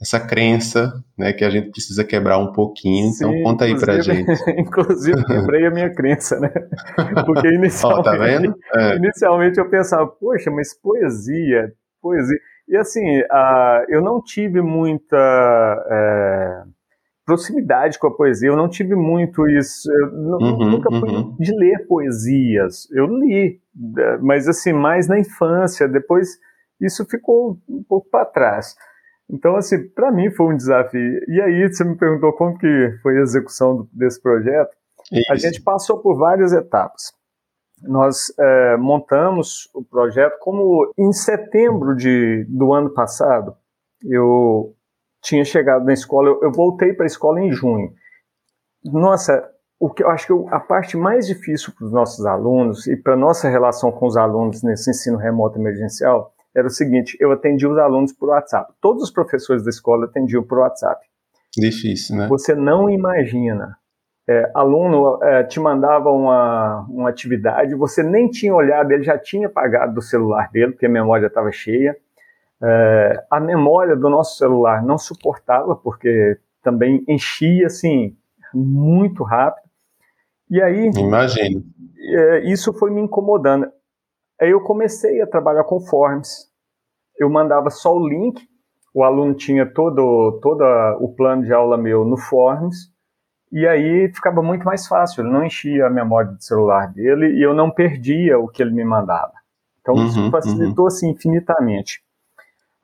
essa 0.00 0.20
crença, 0.20 0.92
né, 1.18 1.32
que 1.32 1.44
a 1.44 1.50
gente 1.50 1.70
precisa 1.70 2.04
quebrar 2.04 2.38
um 2.38 2.52
pouquinho. 2.52 3.06
Então, 3.06 3.30
Sim, 3.30 3.38
então 3.38 3.42
conta 3.50 3.64
aí 3.64 3.78
pra 3.78 4.00
gente. 4.00 4.30
inclusive 4.60 5.24
quebrei 5.24 5.66
a 5.66 5.70
minha 5.70 5.92
crença, 5.94 6.38
né? 6.38 6.50
Porque 7.24 7.48
inicialmente, 7.48 8.00
oh, 8.00 8.02
tá 8.02 8.16
vendo? 8.16 8.54
É. 8.74 8.96
inicialmente 8.96 9.58
eu 9.58 9.70
pensava, 9.70 10.06
poxa, 10.06 10.50
mas 10.50 10.78
poesia, 10.78 11.72
poesia. 12.02 12.38
E 12.68 12.76
assim, 12.76 13.20
uh, 13.20 13.84
eu 13.88 14.02
não 14.02 14.20
tive 14.20 14.60
muita 14.60 15.16
é, 15.16 16.62
proximidade 17.24 17.98
com 17.98 18.08
a 18.08 18.14
poesia, 18.14 18.48
eu 18.48 18.56
não 18.56 18.68
tive 18.68 18.94
muito 18.94 19.48
isso. 19.48 19.90
Eu 19.92 20.08
uhum, 20.08 20.70
nunca 20.70 20.90
fui 20.90 21.08
uhum. 21.08 21.36
de 21.38 21.56
ler 21.56 21.86
poesias. 21.86 22.90
Eu 22.90 23.06
li, 23.06 23.60
mas 24.20 24.48
assim, 24.48 24.72
mais 24.72 25.08
na 25.08 25.18
infância. 25.18 25.88
Depois 25.88 26.38
isso 26.80 27.04
ficou 27.06 27.56
um 27.68 27.82
pouco 27.82 28.10
para 28.10 28.24
trás. 28.24 28.74
Então, 29.28 29.56
assim, 29.56 29.88
para 29.88 30.12
mim 30.12 30.30
foi 30.30 30.46
um 30.54 30.56
desafio. 30.56 31.20
E 31.28 31.40
aí, 31.40 31.68
você 31.68 31.84
me 31.84 31.96
perguntou 31.96 32.32
como 32.32 32.56
que 32.58 32.98
foi 33.02 33.18
a 33.18 33.22
execução 33.22 33.88
desse 33.92 34.20
projeto. 34.20 34.70
Isso. 35.12 35.32
A 35.32 35.36
gente 35.36 35.62
passou 35.62 35.98
por 36.00 36.16
várias 36.16 36.52
etapas. 36.52 37.12
Nós 37.82 38.32
é, 38.38 38.76
montamos 38.76 39.68
o 39.74 39.84
projeto 39.84 40.38
como 40.40 40.92
em 40.96 41.12
setembro 41.12 41.94
de, 41.94 42.46
do 42.48 42.72
ano 42.72 42.92
passado, 42.94 43.54
eu 44.02 44.74
tinha 45.22 45.44
chegado 45.44 45.84
na 45.84 45.92
escola, 45.92 46.28
eu, 46.28 46.40
eu 46.42 46.52
voltei 46.52 46.94
para 46.94 47.04
a 47.04 47.06
escola 47.06 47.40
em 47.40 47.52
junho. 47.52 47.92
Nossa, 48.84 49.46
o 49.78 49.90
que 49.90 50.02
eu 50.02 50.08
acho 50.08 50.26
que 50.26 50.54
a 50.54 50.60
parte 50.60 50.96
mais 50.96 51.26
difícil 51.26 51.72
para 51.76 51.84
os 51.84 51.92
nossos 51.92 52.24
alunos 52.24 52.86
e 52.86 52.96
para 52.96 53.16
nossa 53.16 53.48
relação 53.48 53.92
com 53.92 54.06
os 54.06 54.16
alunos 54.16 54.62
nesse 54.62 54.90
ensino 54.90 55.18
remoto 55.18 55.58
emergencial 55.58 56.32
era 56.56 56.66
o 56.66 56.70
seguinte: 56.70 57.16
eu 57.20 57.30
atendia 57.30 57.68
os 57.68 57.78
alunos 57.78 58.12
por 58.12 58.30
WhatsApp. 58.30 58.72
Todos 58.80 59.02
os 59.02 59.10
professores 59.10 59.62
da 59.62 59.68
escola 59.68 60.06
atendiam 60.06 60.42
por 60.42 60.58
WhatsApp. 60.58 61.06
Difícil, 61.54 62.16
né? 62.16 62.26
Você 62.28 62.54
não 62.54 62.88
imagina. 62.88 63.76
É, 64.28 64.50
aluno 64.54 65.22
é, 65.22 65.44
te 65.44 65.60
mandava 65.60 66.10
uma, 66.10 66.84
uma 66.88 67.08
atividade, 67.08 67.76
você 67.76 68.02
nem 68.02 68.28
tinha 68.28 68.52
olhado, 68.52 68.90
ele 68.90 69.04
já 69.04 69.16
tinha 69.16 69.46
apagado 69.46 69.94
do 69.94 70.02
celular 70.02 70.50
dele, 70.50 70.72
porque 70.72 70.86
a 70.86 70.90
memória 70.90 71.28
estava 71.28 71.52
cheia. 71.52 71.96
É, 72.60 73.24
a 73.30 73.38
memória 73.38 73.94
do 73.94 74.08
nosso 74.10 74.36
celular 74.38 74.82
não 74.82 74.98
suportava, 74.98 75.76
porque 75.76 76.38
também 76.62 77.04
enchia 77.06 77.66
assim 77.66 78.16
muito 78.52 79.22
rápido. 79.22 79.66
E 80.50 80.60
aí. 80.62 80.90
Imagino. 80.96 81.62
É, 81.98 82.50
isso 82.50 82.72
foi 82.72 82.90
me 82.90 83.00
incomodando. 83.00 83.68
Aí 84.40 84.50
eu 84.50 84.60
comecei 84.60 85.20
a 85.22 85.26
trabalhar 85.26 85.64
com 85.64 85.80
forms. 85.80 86.48
Eu 87.18 87.30
mandava 87.30 87.70
só 87.70 87.96
o 87.96 88.06
link, 88.06 88.46
o 88.94 89.02
aluno 89.02 89.34
tinha 89.34 89.66
todo, 89.66 90.38
todo 90.42 90.62
o 91.00 91.14
plano 91.14 91.42
de 91.42 91.52
aula 91.52 91.76
meu 91.76 92.04
no 92.04 92.16
forms, 92.16 92.90
e 93.50 93.66
aí 93.66 94.12
ficava 94.12 94.42
muito 94.42 94.64
mais 94.64 94.86
fácil. 94.86 95.22
Ele 95.22 95.32
não 95.32 95.44
enchia 95.44 95.86
a 95.86 95.90
memória 95.90 96.32
do 96.32 96.42
celular 96.42 96.92
dele 96.92 97.38
e 97.38 97.42
eu 97.42 97.54
não 97.54 97.70
perdia 97.70 98.38
o 98.38 98.48
que 98.48 98.62
ele 98.62 98.72
me 98.72 98.84
mandava. 98.84 99.32
Então 99.80 99.94
uhum, 99.94 100.06
isso 100.06 100.30
facilitou 100.30 100.84
uhum. 100.84 100.88
assim 100.88 101.10
infinitamente. 101.10 102.02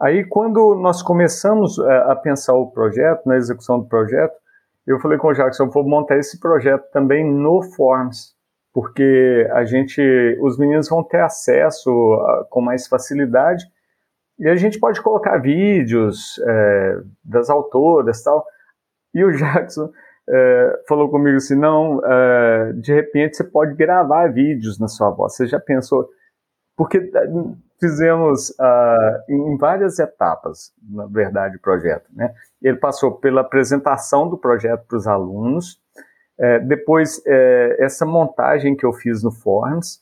Aí 0.00 0.24
quando 0.24 0.74
nós 0.76 1.02
começamos 1.02 1.78
a, 1.78 1.92
é, 1.92 2.12
a 2.12 2.16
pensar 2.16 2.54
o 2.54 2.70
projeto, 2.70 3.26
na 3.26 3.36
execução 3.36 3.80
do 3.80 3.86
projeto, 3.86 4.34
eu 4.86 4.98
falei 4.98 5.18
com 5.18 5.28
o 5.28 5.32
Jackson, 5.32 5.64
eu 5.64 5.70
vou 5.70 5.84
montar 5.84 6.16
esse 6.16 6.40
projeto 6.40 6.90
também 6.90 7.24
no 7.24 7.62
Forms 7.62 8.34
porque 8.72 9.48
a 9.52 9.64
gente, 9.64 10.00
os 10.40 10.58
meninos 10.58 10.88
vão 10.88 11.02
ter 11.02 11.20
acesso 11.20 11.90
a, 11.90 12.46
com 12.48 12.60
mais 12.60 12.86
facilidade 12.86 13.64
e 14.38 14.48
a 14.48 14.56
gente 14.56 14.78
pode 14.80 15.00
colocar 15.02 15.38
vídeos 15.38 16.40
é, 16.46 17.00
das 17.24 17.50
autoras 17.50 18.22
tal. 18.22 18.44
E 19.14 19.24
o 19.24 19.30
Jackson 19.36 19.90
é, 20.28 20.82
falou 20.88 21.10
comigo 21.10 21.36
assim, 21.36 21.56
não, 21.56 22.00
é, 22.04 22.72
de 22.74 22.92
repente 22.92 23.36
você 23.36 23.44
pode 23.44 23.74
gravar 23.74 24.32
vídeos 24.32 24.78
na 24.78 24.88
sua 24.88 25.10
voz. 25.10 25.34
Você 25.34 25.46
já 25.46 25.60
pensou? 25.60 26.08
Porque 26.76 26.98
é, 26.98 27.26
fizemos 27.78 28.50
uh, 28.50 29.22
em 29.28 29.56
várias 29.56 29.98
etapas, 29.98 30.72
na 30.88 31.06
verdade, 31.06 31.56
o 31.56 31.60
projeto. 31.60 32.08
Né? 32.14 32.32
Ele 32.62 32.76
passou 32.76 33.16
pela 33.16 33.40
apresentação 33.40 34.28
do 34.28 34.38
projeto 34.38 34.84
para 34.86 34.96
os 34.96 35.06
alunos, 35.08 35.80
é, 36.38 36.58
depois, 36.60 37.22
é, 37.26 37.76
essa 37.78 38.06
montagem 38.06 38.76
que 38.76 38.84
eu 38.84 38.92
fiz 38.92 39.22
no 39.22 39.30
Forms, 39.30 40.00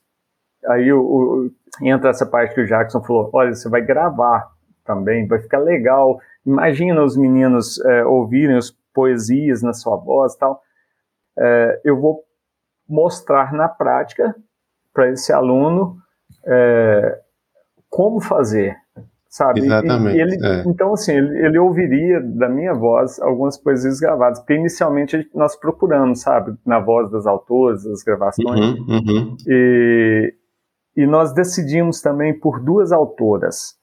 aí 0.66 0.92
o, 0.92 1.00
o, 1.00 1.50
entra 1.82 2.10
essa 2.10 2.26
parte 2.26 2.54
que 2.54 2.60
o 2.60 2.66
Jackson 2.66 3.02
falou: 3.02 3.30
olha, 3.32 3.54
você 3.54 3.68
vai 3.68 3.82
gravar 3.82 4.50
também, 4.84 5.26
vai 5.26 5.40
ficar 5.40 5.58
legal. 5.58 6.20
Imagina 6.44 7.02
os 7.02 7.16
meninos 7.16 7.80
é, 7.84 8.04
ouvirem 8.04 8.56
as 8.56 8.70
poesias 8.92 9.62
na 9.62 9.72
sua 9.72 9.96
voz 9.96 10.34
tal. 10.37 10.62
É, 11.38 11.80
eu 11.84 11.99
vou 11.99 12.25
mostrar 12.88 13.52
na 13.52 13.68
prática 13.68 14.34
para 14.92 15.10
esse 15.10 15.32
aluno 15.32 15.96
é, 16.44 17.20
como 17.88 18.20
fazer 18.20 18.76
sabe? 19.30 19.60
Exatamente. 19.60 20.18
E, 20.18 20.20
ele, 20.20 20.37
é. 20.44 20.64
Então, 20.66 20.92
assim, 20.92 21.12
ele, 21.12 21.46
ele, 21.46 21.56
ouviria 21.58 22.20
da 22.20 22.49
minha 22.49 22.75
voz 22.75 23.20
algumas 23.20 23.56
poesias 23.56 24.00
gravadas, 24.00 24.40
porque 24.40 24.54
inicialmente 24.54 25.30
nós 25.32 25.54
procuramos, 25.56 26.20
sabe, 26.20 26.52
na 26.66 26.80
voz 26.80 27.08
das 27.10 27.26
autoras, 27.26 27.84
das 27.84 28.02
gravações, 28.02 28.76
uhum, 28.78 28.87
uhum. 28.88 29.37
E, 29.46 30.34
e 30.96 31.06
nós 31.06 31.32
decidimos 31.32 32.02
também 32.02 32.37
por 32.38 32.60
duas 32.60 32.90
autoras. 32.90 33.78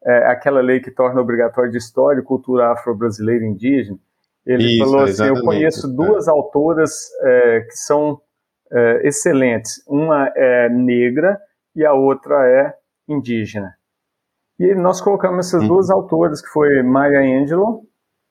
é, 0.05 0.27
aquela 0.27 0.61
lei 0.61 0.79
que 0.79 0.91
torna 0.91 1.21
obrigatório 1.21 1.71
de 1.71 1.77
história 1.77 2.19
e 2.19 2.23
cultura 2.23 2.71
afro-brasileira 2.71 3.45
indígena, 3.45 3.97
ele 4.45 4.75
Isso, 4.75 4.85
falou 4.85 5.03
assim: 5.03 5.25
eu 5.25 5.41
conheço 5.41 5.87
duas 5.87 6.27
é. 6.27 6.31
autoras 6.31 6.91
é, 7.21 7.61
que 7.61 7.75
são 7.77 8.19
é, 8.71 9.07
excelentes. 9.07 9.83
Uma 9.87 10.31
é 10.35 10.69
negra 10.69 11.39
e 11.75 11.85
a 11.85 11.93
outra 11.93 12.47
é 12.47 12.73
indígena. 13.07 13.73
E 14.59 14.75
nós 14.75 15.01
colocamos 15.01 15.47
essas 15.47 15.61
uhum. 15.63 15.67
duas 15.69 15.89
autoras, 15.89 16.41
que 16.41 16.49
foi 16.49 16.83
Maya 16.83 17.19
Angelou, 17.19 17.83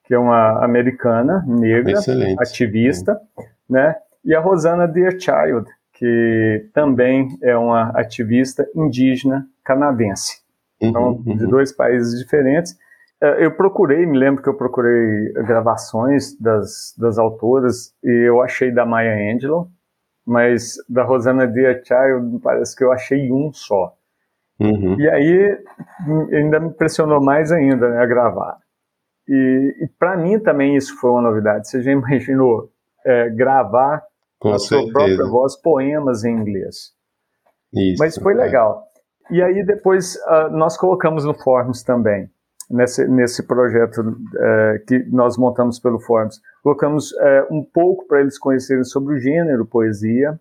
que 0.05 0.15
é 0.15 0.19
uma 0.19 0.65
americana, 0.65 1.45
negra, 1.47 1.93
Excelente. 1.93 2.41
ativista, 2.41 3.19
uhum. 3.37 3.45
né? 3.71 3.97
E 4.25 4.35
a 4.35 4.41
Rosana 4.41 4.87
Deerchild, 4.87 5.69
que 5.95 6.69
também 6.73 7.37
é 7.43 7.57
uma 7.57 7.91
ativista 7.91 8.69
indígena 8.75 9.47
canadense. 9.65 10.42
Então, 10.83 11.13
uhum, 11.13 11.37
de 11.37 11.47
dois 11.47 11.73
países 11.73 12.19
diferentes. 12.19 12.77
É, 13.23 13.45
eu 13.45 13.53
procurei, 13.53 14.05
me 14.05 14.19
lembro 14.19 14.43
que 14.43 14.49
eu 14.49 14.57
procurei 14.57 15.33
gravações 15.33 16.37
das, 16.41 16.95
das 16.99 17.19
autoras 17.19 17.95
e 18.03 18.29
eu 18.29 18.43
achei 18.43 18.73
da 18.73 18.85
Maya 18.85 19.15
Angelou, 19.33 19.69
mas 20.27 20.75
da 20.89 21.05
Rosana 21.05 21.47
Child 21.47 22.41
parece 22.43 22.77
que 22.77 22.83
eu 22.83 22.91
achei 22.91 23.31
um 23.31 23.53
só. 23.53 23.95
Uhum. 24.61 24.99
E 24.99 25.09
aí 25.09 25.59
ainda 26.33 26.61
me 26.61 26.69
impressionou 26.69 27.23
mais 27.23 27.51
ainda 27.53 27.89
né, 27.89 27.99
a 27.99 28.07
gravar. 28.07 28.59
E, 29.29 29.85
e 29.85 29.89
para 29.99 30.17
mim 30.17 30.39
também 30.39 30.77
isso 30.77 30.99
foi 31.01 31.11
uma 31.11 31.23
novidade. 31.23 31.69
Você 31.69 31.81
já 31.81 31.93
imaginou 31.93 32.71
é, 33.05 33.31
gravar 33.31 34.03
Com 34.39 34.51
a 34.51 34.59
sua 34.59 34.87
própria 34.91 35.25
voz, 35.27 35.61
poemas 35.61 36.25
em 36.25 36.33
inglês. 36.33 36.93
Isso, 37.73 38.03
Mas 38.03 38.17
foi 38.17 38.35
é. 38.35 38.37
legal. 38.37 38.92
E 39.33 39.43
aí 39.43 39.65
depois 39.65 40.15
uh, 40.27 40.51
nós 40.51 40.77
colocamos 40.77 41.25
no 41.25 41.33
Forms 41.33 41.83
também, 41.83 42.29
nesse, 42.71 43.09
nesse 43.09 43.43
projeto 43.43 44.03
uh, 44.03 44.85
que 44.87 44.99
nós 45.11 45.39
montamos 45.39 45.79
pelo 45.79 45.99
Forms. 45.99 46.39
Colocamos 46.63 47.13
uh, 47.13 47.47
um 47.51 47.65
pouco 47.65 48.07
para 48.07 48.21
eles 48.21 48.39
conhecerem 48.39 48.85
sobre 48.85 49.15
o 49.15 49.19
gênero 49.19 49.65
poesia, 49.65 50.39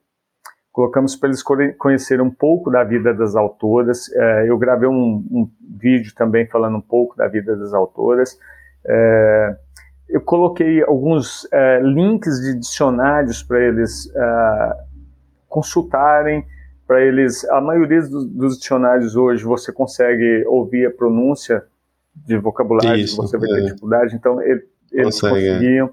colocamos 0.74 1.16
para 1.16 1.30
eles 1.30 1.42
conhecerem 1.78 2.26
um 2.26 2.30
pouco 2.30 2.70
da 2.70 2.84
vida 2.84 3.14
das 3.14 3.34
autoras. 3.34 4.12
É, 4.14 4.50
eu 4.50 4.58
gravei 4.58 4.90
um, 4.90 5.26
um, 5.32 5.50
vídeo 5.80 6.14
também 6.14 6.46
falando 6.48 6.78
um 6.78 6.82
pouco 6.82 7.16
da 7.16 7.30
vida 7.30 7.56
das 7.56 7.74
autoras. 7.74 8.38
É, 8.86 9.56
eu 10.10 10.22
coloquei 10.22 10.82
alguns 10.84 11.48
é, 11.52 11.80
links 11.82 12.40
de 12.42 12.60
dicionários 12.60 13.42
para 13.42 13.62
eles 13.62 14.12
consultarem, 15.48 16.46
para 16.92 17.02
eles. 17.02 17.46
A 17.46 17.62
maioria 17.62 18.02
dos, 18.02 18.26
dos, 18.26 18.60
dicionários 18.60 19.16
hoje 19.16 19.46
você 19.46 19.72
consegue 19.72 20.44
ouvir 20.46 20.88
a 20.88 20.92
pronúncia 20.92 21.64
de 22.14 22.38
vocabulário, 22.38 23.02
Isso, 23.02 23.16
você 23.16 23.38
vai 23.38 23.48
ter 23.48 23.64
dificuldade, 23.64 24.14
então 24.14 24.42
ele, 24.42 24.62
eles 24.92 25.22
consegue, 25.22 25.48
conseguiam. 25.48 25.90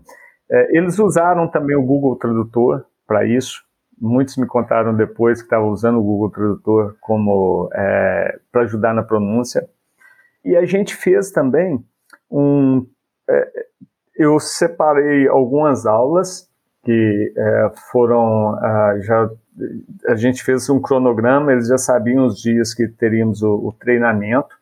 eles 0.71 0.99
usaram 0.99 1.47
também 1.47 1.77
o 1.77 1.83
Google 1.83 2.17
Tradutor 2.17 2.85
para 3.07 3.25
isso 3.25 3.69
muitos 4.01 4.37
me 4.37 4.47
contaram 4.47 4.95
depois 4.95 5.41
que 5.41 5.47
estavam 5.47 5.71
usando 5.71 5.99
o 5.99 6.03
Google 6.03 6.31
Tradutor 6.31 6.97
como 7.01 7.69
é, 7.73 8.39
para 8.51 8.63
ajudar 8.63 8.95
na 8.95 9.03
pronúncia. 9.03 9.69
E 10.45 10.57
a 10.57 10.65
gente 10.65 10.95
fez 10.95 11.31
também 11.31 11.85
um. 12.31 12.87
É, 13.29 13.53
eu 14.17 14.39
separei 14.41 15.29
algumas 15.29 15.87
aulas 15.87 16.49
que 16.85 17.35
é, 17.37 17.71
foram 17.91 18.55
uh, 18.55 19.03
já 19.03 19.29
a 20.07 20.15
gente 20.15 20.43
fez 20.43 20.69
um 20.71 20.81
cronograma, 20.81 21.53
eles 21.53 21.69
já 21.69 21.79
sabiam 21.79 22.27
os 22.27 22.41
dias 22.41 22.75
que 22.75 22.89
teríamos 22.89 23.43
o, 23.43 23.69
o 23.69 23.73
treinamento. 23.73 24.57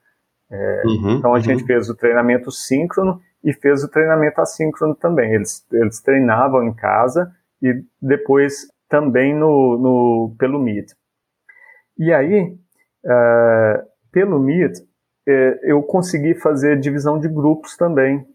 É, 0.50 0.82
uhum, 0.86 1.18
então 1.18 1.32
a 1.32 1.36
uhum. 1.36 1.42
gente 1.42 1.64
fez 1.64 1.88
o 1.88 1.94
treinamento 1.94 2.50
síncrono 2.52 3.20
e 3.42 3.52
fez 3.52 3.82
o 3.82 3.88
treinamento 3.88 4.40
assíncrono 4.40 4.94
também. 4.94 5.34
Eles, 5.34 5.66
eles 5.72 6.00
treinavam 6.00 6.64
em 6.64 6.74
casa 6.74 7.32
e 7.62 7.82
depois 8.00 8.66
também 8.88 9.34
no, 9.34 9.78
no 9.78 10.36
pelo 10.38 10.58
Meet. 10.58 10.92
E 11.98 12.12
aí, 12.12 12.56
uh, 13.04 13.86
pelo 14.12 14.38
Meet, 14.38 14.78
uh, 14.78 15.58
eu 15.62 15.82
consegui 15.82 16.34
fazer 16.34 16.78
divisão 16.78 17.18
de 17.18 17.28
grupos 17.28 17.76
também. 17.76 18.26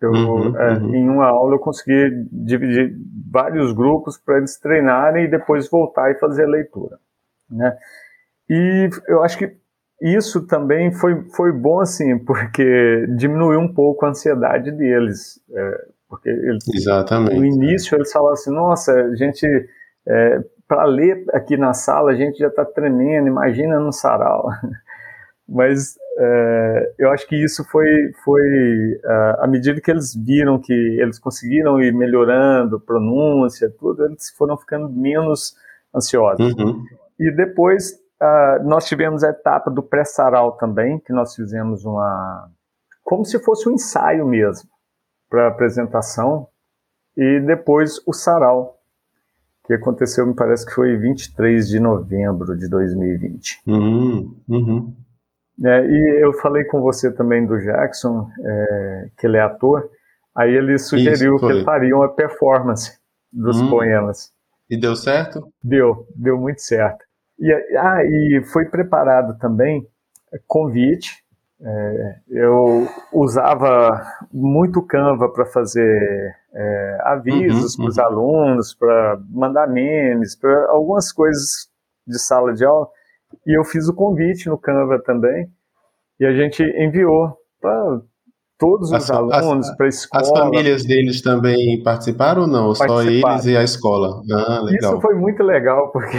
Eu, 0.00 0.10
uhum, 0.10 0.50
uh, 0.52 0.84
uhum. 0.84 0.94
Em 0.94 1.08
uma 1.08 1.26
aula 1.26 1.54
eu 1.54 1.58
consegui 1.58 2.26
dividir 2.30 2.96
vários 3.30 3.72
grupos 3.72 4.16
para 4.16 4.38
eles 4.38 4.58
treinarem 4.58 5.24
e 5.24 5.30
depois 5.30 5.68
voltar 5.68 6.10
e 6.10 6.18
fazer 6.18 6.44
a 6.44 6.48
leitura. 6.48 6.98
Né? 7.50 7.76
E 8.48 8.88
eu 9.08 9.22
acho 9.22 9.36
que 9.38 9.56
isso 10.00 10.46
também 10.46 10.92
foi, 10.92 11.24
foi 11.34 11.52
bom, 11.52 11.80
assim, 11.80 12.18
porque 12.18 13.06
diminuiu 13.16 13.58
um 13.58 13.72
pouco 13.72 14.06
a 14.06 14.10
ansiedade 14.10 14.70
deles. 14.70 15.40
É, 15.52 15.86
porque 16.08 16.28
eles, 16.28 16.66
Exatamente. 16.72 17.36
no 17.36 17.44
início 17.44 17.96
eles 17.96 18.10
falavam 18.12 18.32
assim, 18.32 18.52
nossa, 18.52 18.92
a 18.92 19.14
gente 19.16 19.44
é, 20.06 20.40
para 20.66 20.84
ler 20.84 21.24
aqui 21.32 21.56
na 21.56 21.74
sala 21.74 22.12
a 22.12 22.14
gente 22.14 22.38
já 22.38 22.48
está 22.48 22.64
tremendo, 22.64 23.26
imagina 23.26 23.80
no 23.80 23.92
sarau. 23.92 24.48
Mas 25.48 25.96
é, 26.20 26.94
eu 26.98 27.12
acho 27.12 27.28
que 27.28 27.36
isso 27.36 27.64
foi, 27.70 28.12
foi 28.24 28.42
uh, 29.04 29.40
à 29.40 29.46
medida 29.46 29.80
que 29.80 29.88
eles 29.88 30.16
viram 30.16 30.58
que 30.58 30.72
eles 30.72 31.16
conseguiram 31.16 31.80
ir 31.80 31.94
melhorando 31.94 32.80
pronúncia, 32.80 33.72
tudo, 33.78 34.04
eles 34.04 34.28
foram 34.30 34.56
ficando 34.56 34.88
menos 34.88 35.54
ansiosos. 35.94 36.54
Uhum. 36.54 36.84
E 37.20 37.30
depois 37.30 37.92
uh, 38.20 38.64
nós 38.64 38.86
tivemos 38.86 39.22
a 39.22 39.30
etapa 39.30 39.70
do 39.70 39.80
pré-sarau 39.80 40.52
também, 40.52 40.98
que 40.98 41.12
nós 41.12 41.36
fizemos 41.36 41.84
uma. 41.84 42.50
como 43.04 43.24
se 43.24 43.38
fosse 43.38 43.68
um 43.68 43.74
ensaio 43.74 44.26
mesmo, 44.26 44.68
para 45.30 45.46
apresentação, 45.46 46.48
e 47.16 47.38
depois 47.40 48.02
o 48.04 48.12
sarau 48.12 48.76
que 49.64 49.74
aconteceu, 49.74 50.26
me 50.26 50.34
parece 50.34 50.66
que 50.66 50.72
foi 50.72 50.96
23 50.96 51.68
de 51.68 51.78
novembro 51.78 52.56
de 52.56 52.68
2020. 52.68 53.60
Uhum, 53.66 54.34
uhum. 54.48 54.96
É, 55.64 55.86
e 55.86 56.24
eu 56.24 56.32
falei 56.34 56.64
com 56.64 56.80
você 56.80 57.12
também 57.12 57.44
do 57.44 57.58
Jackson, 57.58 58.28
é, 58.44 59.10
que 59.18 59.26
ele 59.26 59.36
é 59.36 59.42
ator, 59.42 59.90
aí 60.36 60.54
ele 60.54 60.78
sugeriu 60.78 61.36
Isso, 61.36 61.46
que 61.46 61.52
ele 61.52 61.64
faria 61.64 61.96
uma 61.96 62.08
performance 62.08 62.98
dos 63.32 63.60
hum. 63.60 63.70
poemas. 63.70 64.32
E 64.70 64.78
deu 64.78 64.94
certo? 64.94 65.52
Deu, 65.62 66.06
deu 66.14 66.38
muito 66.38 66.60
certo. 66.60 67.04
E, 67.38 67.52
ah, 67.76 68.04
e 68.04 68.42
foi 68.52 68.66
preparado 68.66 69.36
também 69.38 69.86
convite 70.46 71.24
é, 71.60 72.20
eu 72.28 72.86
usava 73.12 74.00
muito 74.32 74.82
Canva 74.82 75.28
para 75.28 75.44
fazer 75.44 76.36
é, 76.54 76.98
avisos 77.02 77.74
uhum, 77.74 77.84
para 77.84 77.88
os 77.88 77.96
uhum. 77.98 78.04
alunos, 78.04 78.74
para 78.74 79.20
mandar 79.28 79.66
memes, 79.66 80.36
para 80.36 80.70
algumas 80.70 81.10
coisas 81.10 81.68
de 82.06 82.18
sala 82.18 82.54
de 82.54 82.64
aula. 82.64 82.88
E 83.46 83.58
eu 83.58 83.64
fiz 83.64 83.88
o 83.88 83.94
convite 83.94 84.48
no 84.48 84.58
Canva 84.58 84.98
também. 84.98 85.48
E 86.20 86.26
a 86.26 86.32
gente 86.32 86.62
enviou 86.62 87.36
para 87.60 88.00
todos 88.58 88.88
os 88.88 88.94
as, 88.94 89.10
alunos, 89.10 89.70
para 89.76 89.86
a 89.86 89.88
escola. 89.88 90.22
As 90.22 90.28
famílias 90.30 90.84
deles 90.84 91.22
também 91.22 91.80
participaram 91.82 92.42
ou 92.42 92.48
não? 92.48 92.74
Só 92.74 93.02
eles 93.02 93.46
e 93.46 93.56
a 93.56 93.62
escola? 93.62 94.20
Ah, 94.32 94.60
legal. 94.62 94.94
Isso 94.94 95.00
foi 95.00 95.14
muito 95.14 95.42
legal, 95.42 95.90
porque 95.92 96.16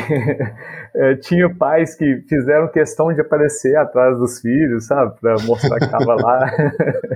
é, 0.95 1.15
tinha 1.21 1.53
pais 1.53 1.95
que 1.95 2.23
fizeram 2.29 2.69
questão 2.69 3.13
de 3.13 3.19
aparecer 3.19 3.75
atrás 3.75 4.17
dos 4.17 4.39
filhos, 4.39 4.85
sabe? 4.85 5.19
Para 5.19 5.35
mostrar 5.43 5.77
que 5.77 5.85
estava 5.85 6.15
lá. 6.15 6.49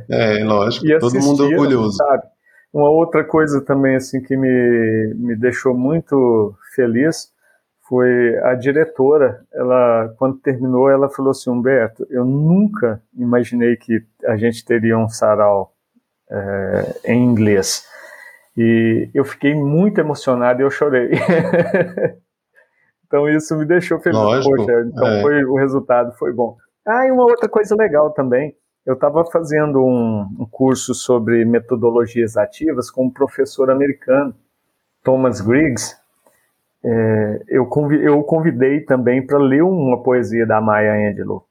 É, 0.09 0.43
lógico. 0.43 0.85
todo 0.99 1.19
mundo 1.21 1.45
orgulhoso. 1.45 1.97
Sabe? 1.97 2.23
Uma 2.71 2.89
outra 2.89 3.23
coisa 3.23 3.61
também 3.61 3.95
assim 3.95 4.21
que 4.21 4.35
me, 4.35 5.13
me 5.15 5.35
deixou 5.35 5.73
muito 5.73 6.53
feliz 6.75 7.32
foi 7.93 8.39
a 8.39 8.55
diretora. 8.55 9.45
Ela, 9.53 10.15
quando 10.17 10.39
terminou, 10.39 10.89
ela 10.89 11.09
falou 11.09 11.29
assim: 11.29 11.51
Humberto, 11.51 12.07
eu 12.09 12.25
nunca 12.25 12.99
imaginei 13.15 13.75
que 13.75 14.03
a 14.25 14.35
gente 14.35 14.65
teria 14.65 14.97
um 14.97 15.07
sarau 15.07 15.75
é, 16.27 17.13
em 17.13 17.23
inglês. 17.23 17.87
E 18.57 19.11
eu 19.13 19.23
fiquei 19.23 19.53
muito 19.53 19.99
emocionado 19.99 20.59
e 20.59 20.63
eu 20.63 20.71
chorei. 20.71 21.11
então 23.05 23.29
isso 23.29 23.55
me 23.55 23.65
deixou 23.65 23.99
feliz. 23.99 24.17
Lógico, 24.17 24.55
Poxa, 24.55 24.81
então 24.87 25.07
é. 25.07 25.21
foi, 25.21 25.45
o 25.45 25.55
resultado 25.55 26.17
foi 26.17 26.33
bom. 26.33 26.57
Ah, 26.87 27.05
e 27.05 27.11
uma 27.11 27.25
outra 27.25 27.47
coisa 27.47 27.75
legal 27.75 28.09
também. 28.09 28.55
Eu 28.83 28.95
estava 28.95 29.23
fazendo 29.25 29.85
um, 29.85 30.21
um 30.39 30.47
curso 30.49 30.95
sobre 30.95 31.45
metodologias 31.45 32.37
ativas 32.37 32.89
com 32.89 33.05
um 33.05 33.11
professor 33.11 33.69
americano, 33.69 34.35
Thomas 35.03 35.41
Griggs, 35.41 35.95
é, 36.85 37.43
eu, 37.47 37.65
convidei, 37.65 38.07
eu 38.07 38.21
convidei 38.23 38.81
também 38.81 39.25
para 39.25 39.37
ler 39.37 39.63
uma 39.63 40.03
poesia 40.03 40.45
da 40.45 40.59
Maya 40.59 41.09
Angelou. 41.09 41.45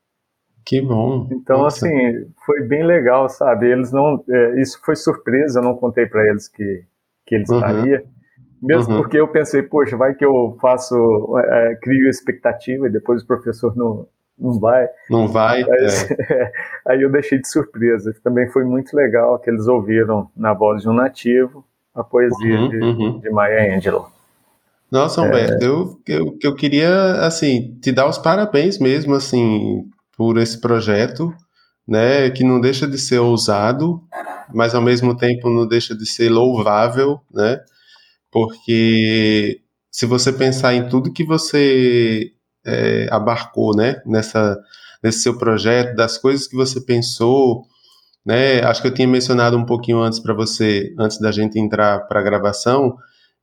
Que 0.64 0.81
bom. 0.81 1.27
Então, 1.33 1.62
Nossa. 1.62 1.87
assim, 1.87 2.27
foi 2.45 2.62
bem 2.62 2.85
legal, 2.85 3.29
sabe? 3.29 3.71
Eles 3.71 3.90
não. 3.90 4.23
É, 4.29 4.61
isso 4.61 4.81
foi 4.85 4.95
surpresa, 4.95 5.59
eu 5.59 5.64
não 5.64 5.75
contei 5.75 6.07
para 6.07 6.29
eles 6.29 6.49
que, 6.49 6.85
que 7.27 7.35
ele 7.35 7.45
uhum. 7.51 8.01
Mesmo 8.62 8.95
uhum. 8.95 9.03
porque 9.03 9.18
eu 9.18 9.27
pensei, 9.27 9.61
poxa, 9.61 9.97
vai 9.97 10.14
que 10.14 10.25
eu 10.25 10.57
faço. 10.61 10.95
É, 11.38 11.75
crio 11.83 12.09
expectativa 12.09 12.87
e 12.87 12.92
depois 12.92 13.23
o 13.23 13.27
professor 13.27 13.77
não, 13.77 14.07
não 14.38 14.61
vai. 14.61 14.88
Não 15.11 15.27
vai. 15.27 15.64
Mas, 15.64 16.09
é. 16.31 16.53
aí 16.87 17.03
eu 17.03 17.11
deixei 17.11 17.40
de 17.40 17.49
surpresa. 17.49 18.14
Também 18.23 18.49
foi 18.51 18.64
muito 18.64 18.95
legal 18.95 19.37
que 19.40 19.51
eles 19.51 19.66
ouviram 19.66 20.31
na 20.37 20.55
voz 20.55 20.83
de 20.83 20.88
um 20.88 20.92
nativo 20.92 21.64
a 21.92 22.05
poesia 22.05 22.61
uhum, 22.61 22.68
de, 22.68 22.77
uhum. 22.79 23.18
de 23.18 23.31
Maya 23.31 23.77
Angelou. 23.77 24.07
Nossa, 24.93 25.23
Humberto, 25.23 25.65
é... 25.65 25.67
eu, 25.67 26.03
eu, 26.07 26.39
eu 26.43 26.55
queria, 26.55 27.15
assim, 27.27 27.79
te 27.81 27.91
dar 27.91 28.07
os 28.07 28.19
parabéns 28.19 28.79
mesmo, 28.79 29.15
assim, 29.15 29.89
por 30.15 30.37
esse 30.37 30.61
projeto, 30.61 31.35
né, 31.89 32.29
que 32.29 32.45
não 32.45 32.61
deixa 32.61 32.87
de 32.87 32.99
ser 32.99 33.19
ousado, 33.19 34.03
mas 34.53 34.75
ao 34.75 34.83
mesmo 34.83 35.17
tempo 35.17 35.49
não 35.49 35.67
deixa 35.67 35.97
de 35.97 36.05
ser 36.05 36.29
louvável, 36.29 37.19
né, 37.33 37.59
porque 38.31 39.63
se 39.91 40.05
você 40.05 40.31
pensar 40.31 40.75
em 40.75 40.87
tudo 40.91 41.13
que 41.13 41.25
você 41.25 42.31
é, 42.63 43.09
abarcou, 43.11 43.75
né, 43.75 44.03
nessa, 44.05 44.59
nesse 45.03 45.21
seu 45.21 45.39
projeto, 45.39 45.97
das 45.97 46.19
coisas 46.19 46.47
que 46.47 46.55
você 46.55 46.79
pensou, 46.83 47.63
né, 48.27 48.63
acho 48.63 48.83
que 48.83 48.89
eu 48.89 48.95
tinha 48.95 49.09
mencionado 49.09 49.57
um 49.57 49.65
pouquinho 49.65 50.01
antes 50.03 50.21
para 50.21 50.35
você, 50.35 50.95
antes 50.99 51.19
da 51.19 51.33
gente 51.33 51.59
entrar 51.59 52.01
para 52.01 52.21
a 52.21 52.23
gravação, 52.23 52.95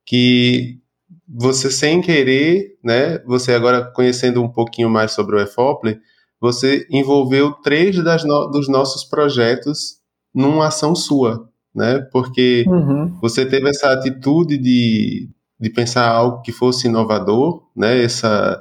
que 0.06 0.80
você 1.28 1.69
sem 1.72 2.02
querer, 2.02 2.78
né, 2.84 3.19
você 3.19 3.54
agora 3.54 3.84
conhecendo 3.93 4.41
um 4.41 4.50
pouquinho 4.50 4.89
mais 4.89 5.12
sobre 5.12 5.36
o 5.36 5.39
EFOPLE, 5.39 6.00
você 6.39 6.88
envolveu 6.89 7.52
três 7.52 8.02
das 8.04 8.24
no, 8.24 8.48
dos 8.48 8.67
nossos 8.67 9.04
projetos 9.04 9.98
numa 10.34 10.67
ação 10.67 10.95
sua, 10.95 11.50
né, 11.74 12.00
porque 12.12 12.65
uhum. 12.67 13.17
você 13.22 13.45
teve 13.45 13.69
essa 13.69 13.91
atitude 13.91 14.58
de, 14.58 15.30
de 15.60 15.69
pensar 15.69 16.08
algo 16.08 16.41
que 16.41 16.52
fosse 16.52 16.88
inovador, 16.88 17.63
né? 17.76 18.02
Essa 18.02 18.60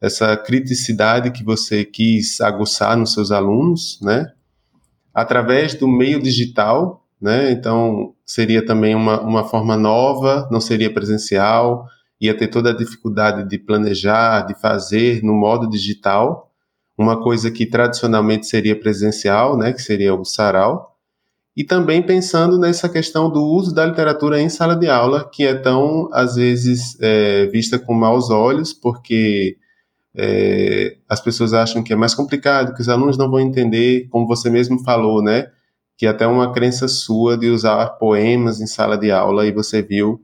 essa 0.00 0.34
criticidade 0.34 1.30
que 1.30 1.44
você 1.44 1.84
quis 1.84 2.40
aguçar 2.40 2.96
nos 2.96 3.12
seus 3.12 3.30
alunos, 3.30 3.98
né? 4.00 4.32
Através 5.12 5.74
do 5.74 5.86
meio 5.86 6.22
digital, 6.22 6.99
né? 7.20 7.50
Então 7.52 8.14
seria 8.24 8.64
também 8.64 8.94
uma, 8.94 9.20
uma 9.20 9.44
forma 9.44 9.76
nova, 9.76 10.48
não 10.50 10.60
seria 10.60 10.92
presencial, 10.92 11.86
ia 12.20 12.36
ter 12.36 12.48
toda 12.48 12.70
a 12.70 12.76
dificuldade 12.76 13.48
de 13.48 13.58
planejar, 13.58 14.42
de 14.42 14.54
fazer 14.54 15.22
no 15.22 15.34
modo 15.34 15.68
digital, 15.68 16.50
uma 16.96 17.22
coisa 17.22 17.50
que 17.50 17.66
tradicionalmente 17.66 18.46
seria 18.46 18.78
presencial, 18.78 19.56
né? 19.56 19.72
Que 19.72 19.82
seria 19.82 20.14
o 20.14 20.24
sarau 20.24 20.90
e 21.56 21.64
também 21.64 22.00
pensando 22.00 22.58
nessa 22.58 22.88
questão 22.88 23.28
do 23.30 23.42
uso 23.42 23.74
da 23.74 23.84
literatura 23.84 24.40
em 24.40 24.48
sala 24.48 24.76
de 24.76 24.88
aula, 24.88 25.28
que 25.28 25.46
é 25.46 25.54
tão, 25.54 26.08
às 26.12 26.36
vezes, 26.36 26.96
é, 27.00 27.46
vista 27.46 27.78
com 27.78 27.92
maus 27.92 28.30
olhos, 28.30 28.72
porque 28.72 29.56
é, 30.16 30.96
as 31.08 31.20
pessoas 31.20 31.52
acham 31.52 31.82
que 31.82 31.92
é 31.92 31.96
mais 31.96 32.14
complicado, 32.14 32.74
que 32.74 32.80
os 32.80 32.88
alunos 32.88 33.18
não 33.18 33.30
vão 33.30 33.40
entender, 33.40 34.08
como 34.10 34.26
você 34.26 34.48
mesmo 34.48 34.82
falou, 34.82 35.22
né? 35.22 35.48
Que 36.00 36.06
até 36.06 36.26
uma 36.26 36.50
crença 36.50 36.88
sua 36.88 37.36
de 37.36 37.50
usar 37.50 37.86
poemas 37.98 38.58
em 38.58 38.66
sala 38.66 38.96
de 38.96 39.10
aula, 39.10 39.44
e 39.44 39.52
você 39.52 39.82
viu 39.82 40.18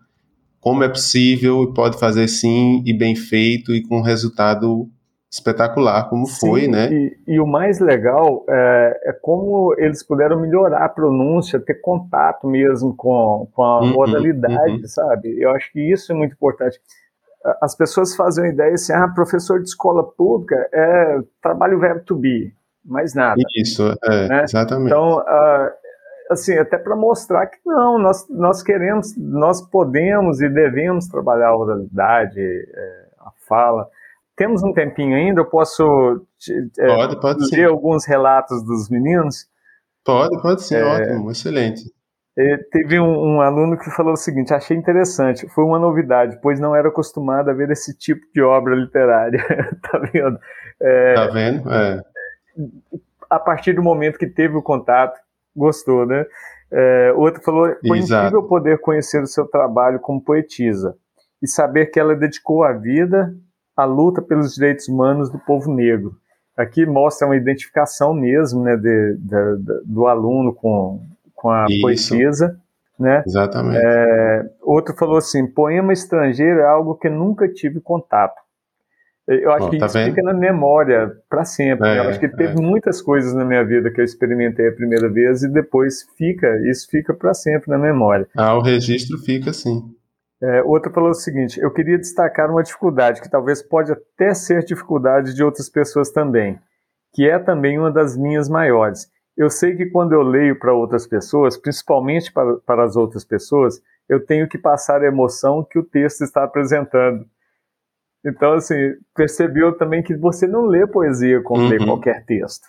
como 0.59 0.83
é 0.83 0.89
possível 0.89 1.65
e 1.65 1.75
pode 1.75 2.01
fazer 2.01 2.27
sim, 2.29 2.83
e 2.87 2.97
bem 2.97 3.15
feito, 3.15 3.75
e 3.75 3.87
com 3.87 4.01
resultado 4.01 4.89
espetacular 5.31 6.09
como 6.09 6.25
Sim, 6.25 6.41
foi, 6.41 6.67
né? 6.67 6.89
E, 6.91 7.17
e, 7.29 7.39
o 7.39 7.47
mais 7.47 7.79
legal 7.79 8.43
é, 8.49 9.01
é, 9.05 9.13
como 9.21 9.75
eles 9.77 10.03
puderam 10.03 10.41
melhorar 10.41 10.83
a 10.83 10.89
pronúncia, 10.89 11.61
ter 11.61 11.75
contato 11.83 12.47
mesmo 12.47 12.97
com, 12.97 13.47
com 13.53 13.63
a 13.63 13.81
uhum, 13.83 13.93
modalidade, 13.93 14.81
uhum. 14.81 14.87
sabe? 14.87 15.39
Eu 15.39 15.51
acho 15.51 15.71
que 15.75 15.93
isso 15.93 16.11
é 16.11 16.15
muito 16.15 16.33
importante. 16.33 16.81
As 17.61 17.77
pessoas 17.77 18.17
fazem 18.17 18.47
a 18.47 18.49
ideia 18.49 18.73
assim, 18.73 18.95
ah, 18.95 19.09
professor 19.09 19.61
de 19.61 19.69
escola 19.69 20.03
pública 20.03 20.57
é 20.73 21.19
trabalho 21.43 21.79
verbo 21.79 22.03
to 22.03 22.17
be, 22.17 22.51
mais 22.87 23.15
nada. 23.15 23.41
Isso, 23.57 23.83
é, 24.05 24.29
né? 24.29 24.45
exatamente. 24.45 24.87
Então, 24.87 25.19
uh, 25.19 25.71
assim, 26.31 26.57
até 26.57 26.79
para 26.79 26.97
mostrar 26.97 27.47
que 27.47 27.59
não, 27.65 27.99
nós, 27.99 28.27
nós 28.31 28.63
queremos, 28.63 29.17
nós 29.17 29.61
podemos 29.61 30.41
e 30.41 30.49
devemos 30.49 31.07
trabalhar 31.09 31.49
a 31.49 31.57
oralidade, 31.57 32.41
é, 32.41 33.07
a 33.21 33.31
fala, 33.49 33.89
temos 34.37 34.63
um 34.63 34.73
tempinho 34.73 35.17
ainda? 35.17 35.41
Eu 35.41 35.47
posso 35.47 36.27
é, 36.79 36.87
pode, 36.95 37.21
pode 37.21 37.57
ler 37.57 37.69
alguns 37.69 38.05
relatos 38.07 38.63
dos 38.63 38.89
meninos? 38.89 39.47
Pode, 40.05 40.41
pode 40.41 40.63
sim, 40.63 40.77
é, 40.77 40.85
ótimo, 40.85 41.31
excelente. 41.31 41.83
Teve 42.71 43.01
um, 43.01 43.37
um, 43.37 43.41
aluno 43.41 43.79
que 43.79 43.91
falou 43.91 44.13
o 44.13 44.17
seguinte: 44.17 44.53
achei 44.53 44.77
interessante, 44.77 45.49
foi 45.49 45.65
uma 45.65 45.79
novidade, 45.79 46.39
pois 46.43 46.61
não 46.61 46.77
era 46.77 46.89
acostumado 46.89 47.49
a 47.49 47.55
ver 47.55 47.71
esse 47.71 47.97
tipo 47.97 48.21
de 48.35 48.43
obra 48.43 48.75
literária. 48.75 49.43
tá 49.81 49.99
vendo? 50.13 50.39
É, 50.81 51.15
tá 51.15 51.27
vendo? 51.29 51.73
É. 51.73 52.03
A 53.29 53.39
partir 53.39 53.73
do 53.73 53.83
momento 53.83 54.19
que 54.19 54.27
teve 54.27 54.57
o 54.57 54.63
contato, 54.63 55.19
gostou, 55.55 56.07
né? 56.07 56.25
É, 56.71 57.13
outro 57.17 57.43
falou: 57.43 57.75
foi 57.87 57.99
Exato. 57.99 58.27
incrível 58.27 58.49
poder 58.49 58.79
conhecer 58.81 59.23
o 59.23 59.27
seu 59.27 59.47
trabalho 59.47 60.01
como 60.01 60.21
poetisa 60.21 60.97
e 61.43 61.49
saber 61.49 61.87
que 61.87 62.01
ela 62.01 62.15
dedicou 62.15 62.65
a 62.65 62.73
vida 62.73 63.35
a 63.77 63.85
luta 63.85 64.23
pelos 64.23 64.55
direitos 64.55 64.89
humanos 64.89 65.31
do 65.31 65.39
povo 65.39 65.73
negro. 65.73 66.17
Aqui 66.57 66.87
mostra 66.87 67.29
uma 67.29 67.37
identificação 67.37 68.15
mesmo 68.15 68.63
né, 68.63 68.77
de, 68.77 69.17
de, 69.19 69.57
de 69.59 69.83
do 69.85 70.07
aluno 70.07 70.55
com, 70.55 71.03
com 71.35 71.51
a 71.51 71.67
Isso. 71.69 71.83
poetisa. 71.83 72.59
Né? 72.99 73.23
Exatamente. 73.27 73.79
É, 73.79 74.51
outro 74.63 74.97
falou 74.97 75.19
assim: 75.19 75.47
poema 75.47 75.93
estrangeiro 75.93 76.61
é 76.61 76.67
algo 76.67 76.95
que 76.95 77.11
nunca 77.11 77.47
tive 77.47 77.79
contato. 77.79 78.41
Eu 79.29 79.51
acho 79.51 79.71
que 79.71 79.79
tá 79.79 79.87
isso 79.87 79.99
vendo? 79.99 80.11
fica 80.11 80.23
na 80.23 80.33
memória 80.33 81.11
para 81.29 81.45
sempre. 81.45 81.89
É, 81.89 81.99
eu 81.99 82.03
acho 82.09 82.21
que 82.21 82.29
teve 82.29 82.53
é. 82.53 82.63
muitas 82.63 83.03
coisas 83.03 83.35
na 83.35 83.45
minha 83.45 83.65
vida 83.65 83.91
que 83.91 84.01
eu 84.01 84.05
experimentei 84.05 84.69
a 84.69 84.73
primeira 84.73 85.09
vez 85.09 85.43
e 85.43 85.53
depois 85.53 86.07
fica, 86.17 86.47
isso 86.71 86.87
fica 86.89 87.13
para 87.13 87.35
sempre 87.35 87.69
na 87.69 87.79
memória. 87.79 88.29
Ah, 88.37 88.57
o 88.57 88.63
registro 88.63 89.19
fica 89.19 89.53
sim. 89.53 89.83
É, 90.41 90.63
outra 90.63 90.93
falou 90.93 91.11
o 91.11 91.15
seguinte: 91.15 91.59
eu 91.61 91.73
queria 91.73 91.99
destacar 91.99 92.51
uma 92.51 92.63
dificuldade 92.63 93.21
que 93.21 93.31
talvez 93.31 93.63
pode 93.63 93.91
até 93.91 94.33
ser 94.33 94.65
dificuldade 94.65 95.35
de 95.35 95.43
outras 95.43 95.69
pessoas 95.69 96.11
também, 96.11 96.59
que 97.13 97.29
é 97.29 97.39
também 97.39 97.79
uma 97.79 97.91
das 97.91 98.17
minhas 98.17 98.49
maiores. 98.49 99.09
Eu 99.37 99.51
sei 99.51 99.77
que 99.77 99.87
quando 99.87 100.13
eu 100.13 100.23
leio 100.23 100.59
para 100.59 100.73
outras 100.73 101.07
pessoas, 101.07 101.59
principalmente 101.59 102.33
para, 102.33 102.57
para 102.65 102.85
as 102.85 102.97
outras 102.97 103.25
pessoas, 103.25 103.83
eu 104.09 104.25
tenho 104.25 104.49
que 104.49 104.57
passar 104.57 105.03
a 105.03 105.07
emoção 105.07 105.67
que 105.69 105.79
o 105.79 105.85
texto 105.85 106.23
está 106.23 106.45
apresentando. 106.45 107.27
Então, 108.27 108.55
assim, 108.55 108.75
percebeu 109.15 109.77
também 109.77 110.03
que 110.03 110.17
você 110.17 110.47
não 110.47 110.67
lê 110.67 110.87
poesia 110.87 111.41
como 111.43 111.63
uhum. 111.63 111.69
lê 111.69 111.79
qualquer 111.79 112.25
texto. 112.25 112.67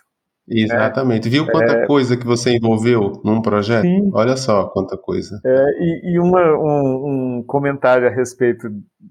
Exatamente. 0.47 1.27
É, 1.27 1.31
Viu 1.31 1.45
quanta 1.45 1.73
é, 1.73 1.85
coisa 1.85 2.15
que 2.15 2.25
você 2.25 2.55
envolveu 2.55 3.21
num 3.23 3.41
projeto? 3.41 3.81
Sim. 3.81 4.09
Olha 4.13 4.37
só 4.37 4.67
quanta 4.67 4.97
coisa. 4.97 5.41
É, 5.45 5.65
e, 5.79 6.13
e 6.13 6.19
uma, 6.19 6.41
um, 6.57 7.39
um, 7.39 7.43
comentário 7.43 8.07
a 8.07 8.11
respeito 8.11 8.69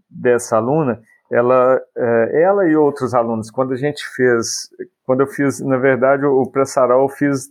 dessa 0.09 0.56
aluna, 0.56 1.00
ela, 1.30 1.78
é, 1.96 2.42
ela 2.42 2.66
e 2.66 2.76
outros 2.76 3.12
alunos, 3.12 3.50
quando 3.50 3.74
a 3.74 3.76
gente 3.76 4.02
fez, 4.14 4.70
quando 5.04 5.20
eu 5.20 5.26
fiz, 5.26 5.61
na 5.61 5.76
verdade, 5.76 6.24
o 6.24 6.46
pré-sarau 6.46 7.02
eu 7.02 7.09
fiz 7.09 7.50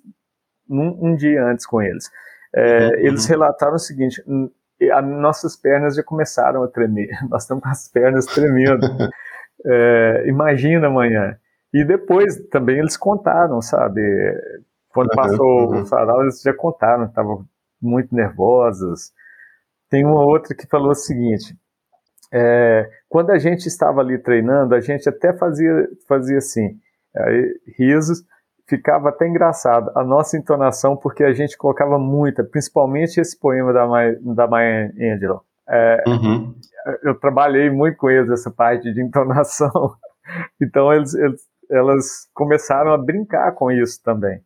num, 0.67 0.97
um 0.99 1.15
dia 1.15 1.45
antes 1.45 1.65
com 1.65 1.81
eles. 1.81 2.09
É, 2.55 2.87
uhum. 2.87 2.93
Eles 3.07 3.25
relataram 3.25 3.75
o 3.75 3.79
seguinte: 3.79 4.23
nossas 5.03 5.55
pernas 5.55 5.95
já 5.95 6.03
começaram 6.03 6.63
a 6.63 6.67
tremer, 6.67 7.09
nós 7.29 7.43
estamos 7.43 7.63
com 7.63 7.69
as 7.69 7.87
pernas 7.87 8.25
tremendo. 8.25 8.85
É, 9.67 10.25
imagina 10.27 10.87
amanhã. 10.87 11.39
E 11.73 11.83
depois 11.83 12.37
também 12.51 12.77
eles 12.77 12.95
contaram, 12.95 13.61
sabe? 13.61 14.01
Quando 14.89 15.09
uhum, 15.09 15.15
passou 15.15 15.71
uhum. 15.71 15.81
o 15.81 15.85
sarau, 15.85 16.21
eles 16.21 16.41
já 16.41 16.53
contaram, 16.53 17.05
estavam 17.05 17.45
muito 17.81 18.13
nervosos. 18.13 19.11
Tem 19.89 20.05
uma 20.05 20.23
outra 20.23 20.55
que 20.55 20.67
falou 20.67 20.91
o 20.91 20.95
seguinte: 20.95 21.57
é, 22.31 22.89
quando 23.09 23.31
a 23.31 23.37
gente 23.37 23.65
estava 23.65 24.01
ali 24.01 24.17
treinando, 24.17 24.75
a 24.75 24.79
gente 24.81 25.07
até 25.09 25.33
fazia, 25.33 25.87
fazia 26.07 26.37
assim, 26.37 26.79
aí, 27.15 27.59
risos, 27.77 28.23
ficava 28.67 29.09
até 29.09 29.27
engraçado 29.27 29.91
a 29.95 30.03
nossa 30.03 30.37
entonação, 30.37 30.95
porque 30.95 31.23
a 31.23 31.33
gente 31.33 31.57
colocava 31.57 31.99
muita, 31.99 32.43
principalmente 32.43 33.19
esse 33.19 33.39
poema 33.39 33.71
da, 33.71 33.87
Maya, 33.87 34.19
da 34.21 34.47
Maya 34.47 34.93
Angelou. 34.99 35.41
É, 35.67 36.03
uhum. 36.07 36.53
Eu 37.01 37.15
trabalhei 37.19 37.69
muito 37.69 37.97
com 37.97 38.09
eles 38.09 38.29
essa 38.29 38.51
parte 38.51 38.93
de 38.93 39.01
entonação. 39.01 39.71
Então 40.59 40.91
eles, 40.91 41.13
eles 41.13 41.39
elas 41.69 42.27
começaram 42.33 42.91
a 42.93 42.97
brincar 42.97 43.51
com 43.53 43.71
isso 43.71 44.01
também. 44.03 44.41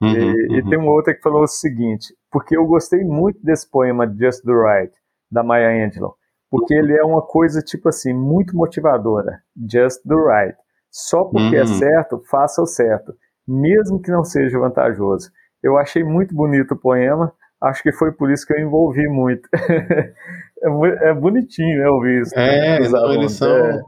Uhum, 0.00 0.08
e, 0.10 0.48
uhum. 0.48 0.56
e, 0.56 0.68
tem 0.68 0.78
uma 0.78 0.92
outra 0.92 1.14
que 1.14 1.22
falou 1.22 1.42
o 1.42 1.48
seguinte, 1.48 2.14
porque 2.30 2.56
eu 2.56 2.66
gostei 2.66 3.04
muito 3.04 3.38
desse 3.42 3.68
poema 3.70 4.06
Just 4.06 4.44
the 4.44 4.52
Right, 4.52 4.92
da 5.30 5.42
Maya 5.42 5.86
Angelou, 5.86 6.16
porque 6.50 6.74
ele 6.74 6.92
é 6.92 7.04
uma 7.04 7.22
coisa, 7.22 7.62
tipo 7.62 7.88
assim, 7.88 8.12
muito 8.12 8.56
motivadora. 8.56 9.40
Just 9.56 10.02
the 10.02 10.14
Right. 10.14 10.58
Só 10.90 11.24
porque 11.24 11.56
é 11.56 11.62
uhum. 11.62 11.74
é 11.74 11.78
certo, 11.78 12.22
faça 12.28 12.60
o 12.60 12.66
certo, 12.66 13.14
mesmo 13.46 14.00
que 14.00 14.10
não 14.10 14.24
seja 14.24 14.58
vantajoso. 14.58 15.30
Eu 15.62 15.78
achei 15.78 16.02
muito 16.02 16.34
bonito 16.34 16.74
o 16.74 16.80
poema, 16.80 17.32
acho 17.62 17.82
que 17.82 17.92
foi 17.92 18.12
por 18.12 18.30
isso 18.30 18.46
que 18.46 18.52
eu 18.52 18.58
envolvi 18.58 19.06
muito. 19.08 19.48
é, 19.54 21.10
é, 21.10 21.14
bonitinho, 21.14 21.78
né, 21.78 21.88
ouvir 21.88 22.22
isso. 22.22 22.38
É, 22.38 22.78
eles 23.14 23.32
são... 23.32 23.48
É. 23.48 23.80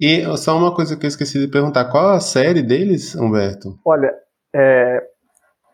E 0.00 0.36
só 0.36 0.56
uma 0.58 0.74
coisa 0.74 0.96
que 0.96 1.06
eu 1.06 1.08
esqueci 1.08 1.38
de 1.38 1.46
perguntar, 1.46 1.84
qual 1.84 2.10
a 2.10 2.20
série 2.20 2.60
deles, 2.60 3.14
Humberto? 3.14 3.78
Olha, 3.84 4.12
é, 4.52 5.00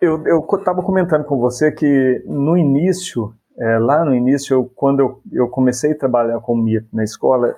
eu 0.02 0.22
estava 0.58 0.82
comentando 0.82 1.24
com 1.24 1.38
você 1.38 1.72
que 1.72 2.22
no 2.26 2.56
início, 2.56 3.32
é, 3.60 3.78
lá 3.78 4.04
no 4.04 4.14
início, 4.14 4.54
eu, 4.54 4.70
quando 4.76 5.00
eu, 5.00 5.20
eu, 5.32 5.48
comecei 5.48 5.90
a 5.90 5.98
trabalhar 5.98 6.38
com 6.40 6.56
MIT 6.56 6.86
na 6.92 7.02
escola, 7.02 7.56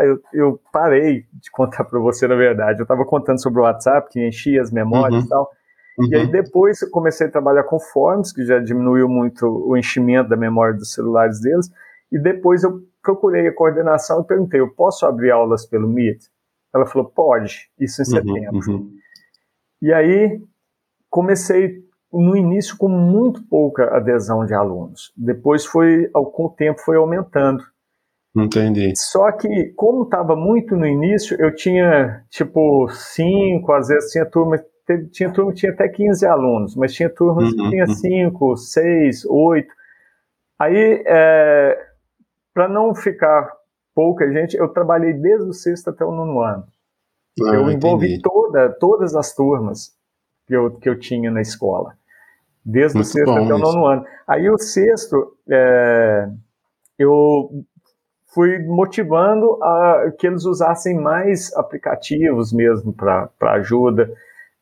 eu, 0.00 0.20
eu 0.32 0.60
parei 0.72 1.26
de 1.32 1.50
contar 1.52 1.84
para 1.84 2.00
você, 2.00 2.26
na 2.26 2.34
verdade. 2.34 2.80
Eu 2.80 2.82
estava 2.82 3.04
contando 3.04 3.40
sobre 3.40 3.60
o 3.60 3.62
WhatsApp, 3.62 4.08
que 4.10 4.26
enchia 4.26 4.60
as 4.60 4.72
memórias 4.72 5.20
uhum. 5.20 5.26
e 5.26 5.28
tal. 5.28 5.50
Uhum. 5.98 6.08
E 6.10 6.14
aí 6.16 6.26
depois 6.26 6.82
eu 6.82 6.90
comecei 6.90 7.28
a 7.28 7.30
trabalhar 7.30 7.62
com 7.64 7.78
Forms, 7.78 8.32
que 8.32 8.44
já 8.44 8.58
diminuiu 8.58 9.08
muito 9.08 9.46
o 9.46 9.76
enchimento 9.76 10.28
da 10.28 10.36
memória 10.36 10.74
dos 10.74 10.92
celulares 10.92 11.40
deles. 11.40 11.70
E 12.10 12.18
depois 12.18 12.64
eu 12.64 12.82
procurei 13.00 13.46
a 13.46 13.54
coordenação 13.54 14.22
e 14.22 14.26
perguntei: 14.26 14.58
eu 14.58 14.74
posso 14.74 15.06
abrir 15.06 15.30
aulas 15.30 15.66
pelo 15.66 15.88
Meet? 15.88 16.20
Ela 16.74 16.84
falou: 16.84 17.08
pode, 17.08 17.70
isso 17.78 18.02
em 18.02 18.04
uhum, 18.04 18.10
setembro. 18.10 18.72
Uhum. 18.72 18.90
E 19.82 19.92
aí 19.92 20.42
comecei 21.08 21.87
no 22.12 22.36
início 22.36 22.76
com 22.76 22.88
muito 22.88 23.42
pouca 23.42 23.96
adesão 23.96 24.44
de 24.44 24.54
alunos. 24.54 25.12
Depois 25.16 25.64
foi, 25.64 26.08
com 26.08 26.46
o 26.46 26.50
tempo, 26.50 26.80
foi 26.80 26.96
aumentando. 26.96 27.62
Entendi. 28.36 28.92
Só 28.96 29.32
que, 29.32 29.72
como 29.76 30.04
estava 30.04 30.36
muito 30.36 30.76
no 30.76 30.86
início, 30.86 31.36
eu 31.40 31.54
tinha 31.54 32.24
tipo 32.30 32.88
cinco, 32.90 33.72
às 33.72 33.88
vezes 33.88 34.12
tinha 34.12 34.24
turma, 34.24 34.62
tinha 35.10 35.30
turma 35.32 35.52
que 35.52 35.58
tinha 35.58 35.72
até 35.72 35.88
15 35.88 36.26
alunos, 36.26 36.76
mas 36.76 36.94
tinha 36.94 37.10
turmas 37.10 37.50
uhum, 37.50 37.56
que 37.56 37.70
tinha 37.70 37.84
uhum. 37.84 37.94
cinco, 37.94 38.56
seis, 38.56 39.24
oito. 39.26 39.72
Aí 40.58 41.02
é, 41.06 41.78
para 42.54 42.68
não 42.68 42.94
ficar 42.94 43.52
pouca 43.94 44.30
gente, 44.32 44.56
eu 44.56 44.68
trabalhei 44.68 45.12
desde 45.12 45.48
o 45.48 45.52
sexto 45.52 45.90
até 45.90 46.04
o 46.04 46.12
nono 46.12 46.40
ano. 46.40 46.64
Ah, 47.42 47.54
eu 47.54 47.70
envolvi 47.70 48.20
toda, 48.20 48.68
todas 48.80 49.14
as 49.14 49.34
turmas 49.34 49.97
que 50.48 50.56
eu, 50.56 50.70
que 50.70 50.88
eu 50.88 50.98
tinha 50.98 51.30
na 51.30 51.42
escola, 51.42 51.92
desde 52.64 52.96
Muito 52.96 53.06
o 53.06 53.10
sexto 53.10 53.30
até 53.30 53.54
o 53.54 53.58
nono 53.58 53.86
ano. 53.86 54.04
Aí 54.26 54.48
o 54.48 54.58
sexto, 54.58 55.36
é, 55.48 56.28
eu 56.98 57.50
fui 58.34 58.58
motivando 58.60 59.62
a 59.62 60.10
que 60.18 60.26
eles 60.26 60.44
usassem 60.44 60.98
mais 60.98 61.54
aplicativos 61.54 62.52
mesmo 62.52 62.92
para 62.92 63.30
ajuda. 63.52 64.10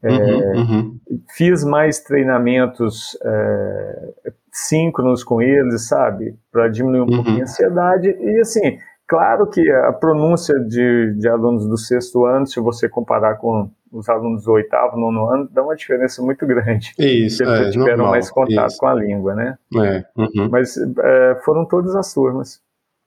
É, 0.02 0.10
uhum, 0.10 0.56
uhum. 0.56 1.00
Fiz 1.36 1.64
mais 1.64 2.00
treinamentos 2.00 3.16
é, 3.24 4.12
síncronos 4.52 5.22
com 5.22 5.40
eles, 5.40 5.88
sabe? 5.88 6.36
Para 6.50 6.68
diminuir 6.68 7.00
um 7.00 7.04
uhum. 7.04 7.16
pouquinho 7.16 7.40
a 7.40 7.42
ansiedade. 7.42 8.08
E 8.08 8.40
assim, 8.40 8.78
claro 9.06 9.46
que 9.46 9.70
a 9.70 9.92
pronúncia 9.92 10.58
de, 10.60 11.14
de 11.16 11.28
alunos 11.28 11.68
do 11.68 11.78
sexto 11.78 12.24
ano, 12.24 12.46
se 12.46 12.58
você 12.60 12.88
comparar 12.88 13.36
com 13.36 13.70
os 13.96 14.08
alunos 14.08 14.44
do 14.44 14.52
oitavo, 14.52 14.98
nono 14.98 15.26
ano, 15.28 15.48
dá 15.50 15.62
uma 15.62 15.74
diferença 15.74 16.22
muito 16.22 16.46
grande. 16.46 16.92
Isso, 16.98 17.42
Eles 17.42 17.60
é, 17.60 17.70
tiveram 17.70 17.96
normal, 17.96 18.10
mais 18.10 18.30
contato 18.30 18.70
isso. 18.70 18.78
com 18.78 18.86
a 18.86 18.94
língua, 18.94 19.34
né? 19.34 19.58
É, 19.76 20.04
uhum. 20.16 20.48
Mas 20.50 20.76
é, 20.76 21.40
foram 21.44 21.64
todas 21.64 21.94
as 21.94 22.12
turmas 22.12 22.60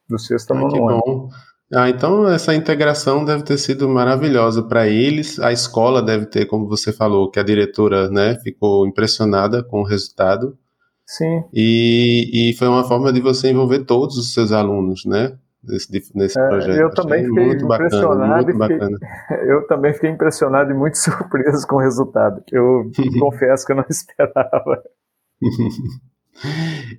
do 0.10 0.17
sexto 0.17 0.52
ao 0.52 0.58
ah, 0.58 0.62
nono 0.62 0.89
ano. 0.89 1.02
Bom. 1.06 1.30
Ah, 1.71 1.88
então 1.88 2.28
essa 2.28 2.56
integração 2.56 3.23
deve 3.23 3.43
ter 3.43 3.58
sido 3.58 3.88
maravilhosa 3.88 4.63
para 4.63 4.88
eles. 4.88 5.39
A 5.39 5.52
escola 5.52 6.02
deve 6.02 6.25
ter, 6.25 6.45
como 6.45 6.67
você 6.67 6.91
falou, 6.91 7.30
que 7.30 7.39
a 7.39 7.43
diretora, 7.43 8.10
né, 8.10 8.36
ficou 8.39 8.88
impressionada 8.88 9.63
com 9.63 9.82
o 9.82 9.86
resultado. 9.86 10.58
Sim. 11.06 11.43
E, 11.54 12.49
e 12.52 12.54
foi 12.56 12.67
uma 12.67 12.84
forma 12.84 13.13
de 13.13 13.21
você 13.21 13.52
envolver 13.52 13.86
todos 13.86 14.17
os 14.17 14.34
seus 14.34 14.52
alunos, 14.52 15.06
né? 15.06 15.38
Nesse, 15.62 16.12
nesse 16.15 16.39
é, 16.39 16.48
projeto. 16.48 16.80
Eu 16.80 16.89
também 16.91 17.26
fiquei 17.26 17.45
muito 17.45 17.65
impressionado. 17.65 18.58
Bacana, 18.58 18.89
muito 18.89 19.00
fiquei. 19.28 19.52
Eu 19.52 19.67
também 19.67 19.93
fiquei 19.93 20.10
impressionado 20.10 20.72
e 20.72 20.74
muito 20.74 20.95
surpreso 21.00 21.67
com 21.67 21.76
o 21.76 21.80
resultado. 21.80 22.41
Eu 22.52 22.89
confesso 23.19 23.65
que 23.65 23.74
eu 23.74 23.78
não 23.78 23.86
esperava. 23.89 24.84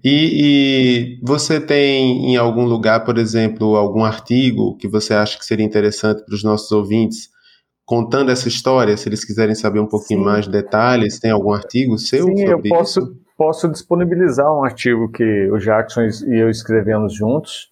E, 0.04 1.18
e, 1.18 1.20
você 1.22 1.58
tem 1.60 2.32
em 2.32 2.36
algum 2.36 2.64
lugar, 2.64 3.04
por 3.04 3.16
exemplo, 3.16 3.76
algum 3.76 4.04
artigo 4.04 4.76
que 4.76 4.86
você 4.86 5.14
acha 5.14 5.38
que 5.38 5.44
seria 5.44 5.64
interessante 5.64 6.24
para 6.24 6.34
os 6.34 6.44
nossos 6.44 6.70
ouvintes 6.70 7.30
contando 7.86 8.30
essa 8.30 8.48
história? 8.48 8.96
Se 8.96 9.08
eles 9.08 9.24
quiserem 9.24 9.54
saber 9.54 9.80
um 9.80 9.86
pouquinho 9.86 10.20
Sim. 10.20 10.26
mais 10.26 10.44
de 10.44 10.52
detalhes, 10.52 11.18
tem 11.18 11.30
algum 11.30 11.52
artigo 11.52 11.96
seu? 11.96 12.26
Sim, 12.26 12.42
eu 12.42 12.62
posso, 12.62 13.00
isso? 13.00 13.16
posso 13.36 13.68
disponibilizar 13.68 14.46
um 14.54 14.62
artigo 14.62 15.10
que 15.10 15.50
o 15.50 15.58
Jackson 15.58 16.02
e 16.02 16.38
eu 16.38 16.50
escrevemos 16.50 17.14
juntos. 17.14 17.69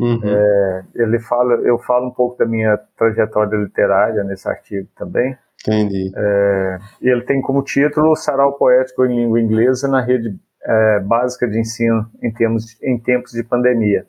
Uhum. 0.00 0.20
É, 0.24 0.84
ele 0.94 1.18
fala, 1.18 1.54
eu 1.56 1.78
falo 1.78 2.08
um 2.08 2.10
pouco 2.10 2.38
da 2.38 2.46
minha 2.46 2.78
trajetória 2.96 3.54
literária 3.54 4.24
nesse 4.24 4.48
artigo 4.48 4.88
também. 4.96 5.36
Entendi. 5.60 6.10
É, 6.16 6.78
ele 7.02 7.20
tem 7.22 7.42
como 7.42 7.62
título 7.62 8.16
Sarau 8.16 8.54
Poético 8.54 9.04
em 9.04 9.24
Língua 9.24 9.38
Inglesa 9.38 9.86
na 9.86 10.00
Rede 10.00 10.34
é, 10.64 11.00
básica 11.00 11.46
de 11.46 11.58
ensino 11.58 12.10
em, 12.22 12.32
termos, 12.32 12.82
em 12.82 12.98
tempos 12.98 13.32
de 13.32 13.44
pandemia. 13.44 14.06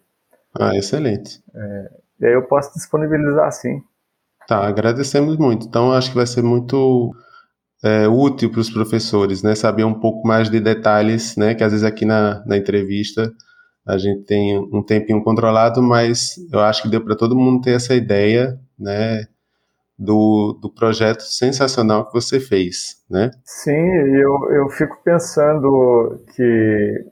Ah, 0.58 0.74
excelente. 0.76 1.44
É, 1.54 1.92
e 2.22 2.26
aí 2.28 2.34
eu 2.34 2.44
posso 2.44 2.74
disponibilizar 2.74 3.52
sim. 3.52 3.82
Tá, 4.48 4.66
agradecemos 4.66 5.36
muito. 5.36 5.68
Então 5.68 5.92
acho 5.92 6.10
que 6.10 6.16
vai 6.16 6.26
ser 6.26 6.42
muito 6.42 7.14
é, 7.84 8.08
útil 8.08 8.50
para 8.50 8.62
os 8.62 8.70
professores, 8.70 9.44
né? 9.44 9.56
Saber 9.56 9.84
um 9.84 10.00
pouco 10.00 10.26
mais 10.26 10.50
de 10.50 10.62
detalhes, 10.62 11.36
né? 11.36 11.54
Que 11.54 11.66
às 11.66 11.72
vezes 11.74 11.86
aqui 11.86 12.06
na, 12.06 12.46
na 12.46 12.56
entrevista 12.56 13.30
a 13.86 13.98
gente 13.98 14.24
tem 14.24 14.58
um 14.58 14.84
tempinho 14.84 15.24
controlado, 15.24 15.82
mas 15.82 16.36
eu 16.52 16.60
acho 16.60 16.84
que 16.84 16.90
deu 16.90 17.04
para 17.04 17.16
todo 17.16 17.36
mundo 17.36 17.62
ter 17.62 17.72
essa 17.72 17.96
ideia, 17.96 18.60
né? 18.78 19.26
do, 20.02 20.58
do 20.60 20.68
projeto 20.68 21.22
sensacional 21.22 22.08
que 22.08 22.14
você 22.14 22.40
fez, 22.40 23.04
né? 23.08 23.30
Sim, 23.46 23.72
eu, 23.72 24.52
eu 24.52 24.70
fico 24.70 24.98
pensando 25.04 26.20
que 26.36 27.06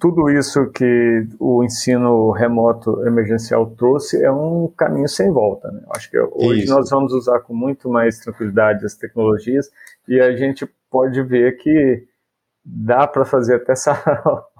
tudo 0.00 0.30
isso 0.30 0.70
que 0.70 1.28
o 1.38 1.62
ensino 1.62 2.30
remoto 2.30 3.06
emergencial 3.06 3.66
trouxe 3.76 4.20
é 4.24 4.32
um 4.32 4.66
caminho 4.76 5.08
sem 5.08 5.30
volta. 5.30 5.70
Né? 5.70 5.82
Acho 5.94 6.10
que 6.10 6.18
hoje 6.18 6.64
isso. 6.64 6.74
nós 6.74 6.88
vamos 6.88 7.12
usar 7.12 7.38
com 7.40 7.54
muito 7.54 7.88
mais 7.90 8.18
tranquilidade 8.18 8.86
as 8.86 8.94
tecnologias 8.94 9.70
e 10.08 10.18
a 10.18 10.34
gente 10.34 10.66
pode 10.90 11.22
ver 11.22 11.58
que 11.58 12.04
dá 12.64 13.06
para 13.06 13.26
fazer 13.26 13.56
até 13.56 13.72
essa 13.72 13.92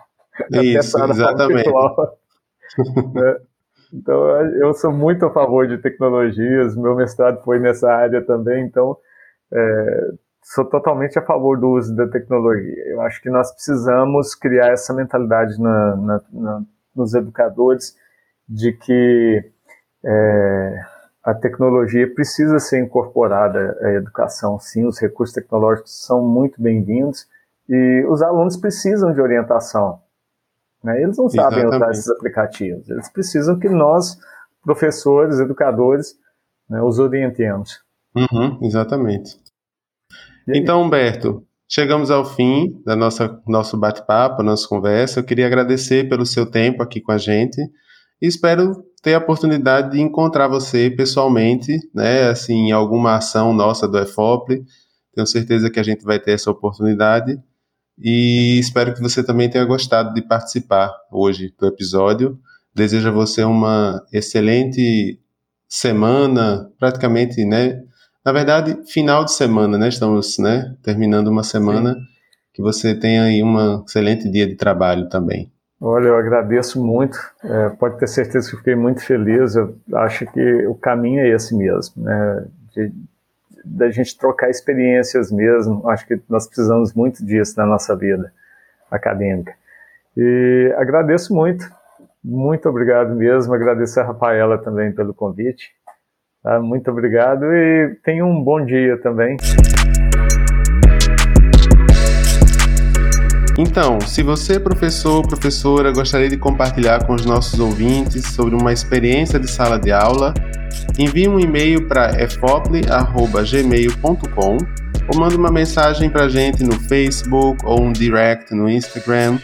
isso, 0.51 0.99
exatamente. 1.05 1.71
Né? 3.15 3.37
Então, 3.95 4.25
eu 4.57 4.73
sou 4.73 4.91
muito 4.91 5.27
a 5.27 5.31
favor 5.31 5.69
de 5.69 5.77
tecnologias, 5.77 6.75
meu 6.75 6.97
mestrado 6.97 7.43
foi 7.45 7.59
nessa 7.59 7.93
área 7.93 8.25
também, 8.25 8.65
então 8.65 8.97
é, 9.53 10.13
sou 10.43 10.65
totalmente 10.65 11.19
a 11.19 11.23
favor 11.23 11.61
do 11.61 11.73
uso 11.73 11.95
da 11.95 12.09
tecnologia. 12.09 12.85
Eu 12.87 13.03
acho 13.03 13.21
que 13.21 13.29
nós 13.29 13.53
precisamos 13.53 14.35
criar 14.35 14.73
essa 14.73 14.95
mentalidade 14.95 15.61
na, 15.61 15.97
na, 15.97 16.21
na, 16.33 16.63
nos 16.97 17.13
educadores 17.13 17.95
de 18.49 18.73
que 18.73 19.53
é, 20.05 20.81
a 21.23 21.35
tecnologia 21.35 22.13
precisa 22.13 22.59
ser 22.59 22.81
incorporada 22.81 23.79
à 23.81 23.91
educação. 23.93 24.59
Sim, 24.59 24.87
os 24.87 24.99
recursos 24.99 25.35
tecnológicos 25.35 26.05
são 26.05 26.27
muito 26.27 26.61
bem-vindos 26.61 27.29
e 27.69 28.05
os 28.09 28.23
alunos 28.23 28.57
precisam 28.57 29.13
de 29.13 29.21
orientação. 29.21 30.01
Né? 30.83 31.03
Eles 31.03 31.17
não 31.17 31.29
sabem 31.29 31.61
Exatamente. 31.61 31.77
usar 31.77 31.91
esses 31.91 32.09
aplicativos. 32.09 32.89
Eles 32.89 33.09
precisam 33.11 33.59
que 33.59 33.69
nós, 33.69 34.19
professores, 34.63 35.39
educadores, 35.39 36.15
né, 36.69 36.83
os 36.83 36.99
orientemos. 36.99 37.81
Uhum, 38.15 38.59
exatamente. 38.63 39.37
Então, 40.49 40.83
Humberto, 40.83 41.47
chegamos 41.69 42.11
ao 42.11 42.25
fim 42.25 42.83
da 42.85 42.97
nossa 42.97 43.41
nosso 43.47 43.77
bate-papo, 43.77 44.43
nossa 44.43 44.69
conversa. 44.69 45.21
Eu 45.21 45.25
queria 45.25 45.47
agradecer 45.47 46.09
pelo 46.09 46.27
seu 46.27 46.45
tempo 46.45 46.83
aqui 46.83 47.01
com 47.01 47.13
a 47.13 47.19
gente 47.19 47.61
e 48.21 48.27
espero 48.27 48.85
ter 49.03 49.15
a 49.15 49.19
oportunidade 49.19 49.93
de 49.93 50.01
encontrar 50.01 50.49
você 50.49 50.91
pessoalmente, 50.91 51.79
né, 51.95 52.29
assim, 52.29 52.69
em 52.69 52.73
alguma 52.73 53.17
ação 53.17 53.53
nossa 53.53 53.89
do 53.89 53.99
EFOPLE. 53.99 54.65
Tenho 55.15 55.27
certeza 55.27 55.71
que 55.71 55.81
a 55.81 55.83
gente 55.83 56.05
vai 56.05 56.19
ter 56.19 56.33
essa 56.33 56.51
oportunidade 56.51 57.39
e 58.03 58.59
espero 58.59 58.93
que 58.93 59.01
você 59.01 59.23
também 59.23 59.49
tenha 59.49 59.65
gostado 59.65 60.13
de 60.13 60.23
participar 60.23 60.93
hoje 61.11 61.55
do 61.59 61.67
episódio. 61.69 62.39
Desejo 62.75 63.09
a 63.09 63.13
você 63.13 63.45
uma 63.45 64.05
excelente 64.13 65.21
semana, 65.69 66.69
praticamente, 66.79 67.45
né? 67.45 67.81
Na 68.25 68.33
verdade, 68.33 68.77
final 68.91 69.25
de 69.25 69.33
semana, 69.33 69.79
né? 69.79 69.89
Estamos, 69.89 70.39
né? 70.39 70.75
Terminando 70.83 71.29
uma 71.29 71.45
semana. 71.45 71.95
Sim. 71.95 72.01
Que 72.55 72.61
você 72.61 72.95
tenha 72.95 73.23
aí 73.23 73.43
um 73.43 73.83
excelente 73.85 74.29
dia 74.31 74.47
de 74.47 74.57
trabalho 74.57 75.09
também. 75.09 75.51
Olha, 75.81 76.09
eu 76.09 76.17
agradeço 76.17 76.85
muito. 76.85 77.19
É, 77.43 77.69
pode 77.71 77.99
ter 77.99 78.07
certeza 78.07 78.49
que 78.49 78.55
eu 78.55 78.59
fiquei 78.59 78.75
muito 78.75 79.01
feliz. 79.05 79.57
Eu 79.57 79.77
acho 79.95 80.27
que 80.33 80.67
o 80.67 80.75
caminho 80.75 81.21
é 81.21 81.29
esse 81.31 81.57
mesmo, 81.57 82.03
né? 82.03 82.47
De, 82.75 82.93
da 83.65 83.91
gente 83.91 84.17
trocar 84.19 84.51
experiências 84.51 85.31
mesmo. 85.31 85.89
Acho 85.89 86.07
que 86.07 86.21
nós 86.29 86.47
precisamos 86.47 86.95
muito 86.95 87.25
disso 87.25 87.55
na 87.57 87.67
nossa 87.67 87.97
vida 87.97 88.33
acadêmica. 88.91 89.55
E 90.17 90.75
agradeço 90.77 91.35
muito, 91.35 91.65
muito 92.23 92.69
obrigado 92.69 93.15
mesmo. 93.15 93.55
Agradeço 93.55 93.99
a 94.01 94.05
Rafaela 94.05 94.59
também 94.59 94.93
pelo 94.93 95.15
convite. 95.15 95.71
Tá? 96.43 96.61
Muito 96.61 96.91
obrigado 96.91 97.45
e 97.53 97.97
tenha 98.05 98.25
um 98.25 98.43
bom 98.43 98.65
dia 98.65 98.97
também. 98.99 99.37
Então, 103.59 104.01
se 104.01 104.23
você, 104.23 104.59
professor 104.59 105.17
ou 105.17 105.23
professora, 105.23 105.93
gostaria 105.93 106.29
de 106.29 106.39
compartilhar 106.39 107.07
com 107.07 107.15
os 107.15 107.27
nossos 107.27 107.61
ouvintes 107.61 108.27
sobre 108.29 108.55
uma 108.55 108.73
experiência 108.73 109.39
de 109.39 109.49
sala 109.49 109.79
de 109.79 109.93
aula, 109.93 110.33
envie 110.99 111.29
um 111.29 111.39
e-mail 111.39 111.87
para 111.89 112.23
efople.gmail.com 112.23 114.57
ou 115.09 115.19
mande 115.19 115.37
uma 115.37 115.51
mensagem 115.51 116.09
para 116.09 116.25
a 116.25 116.29
gente 116.29 116.63
no 116.63 116.79
Facebook 116.81 117.65
ou 117.65 117.83
um 117.83 117.93
direct 117.93 118.55
no 118.55 118.69
Instagram. 118.69 119.39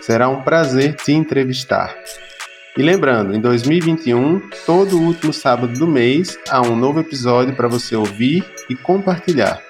Será 0.00 0.28
um 0.28 0.42
prazer 0.42 0.94
te 0.94 1.12
entrevistar. 1.12 1.94
E 2.76 2.82
lembrando, 2.82 3.34
em 3.34 3.40
2021, 3.40 4.50
todo 4.66 5.00
último 5.00 5.32
sábado 5.32 5.72
do 5.72 5.86
mês, 5.86 6.38
há 6.50 6.60
um 6.60 6.76
novo 6.76 7.00
episódio 7.00 7.56
para 7.56 7.68
você 7.68 7.96
ouvir 7.96 8.44
e 8.68 8.76
compartilhar. 8.76 9.62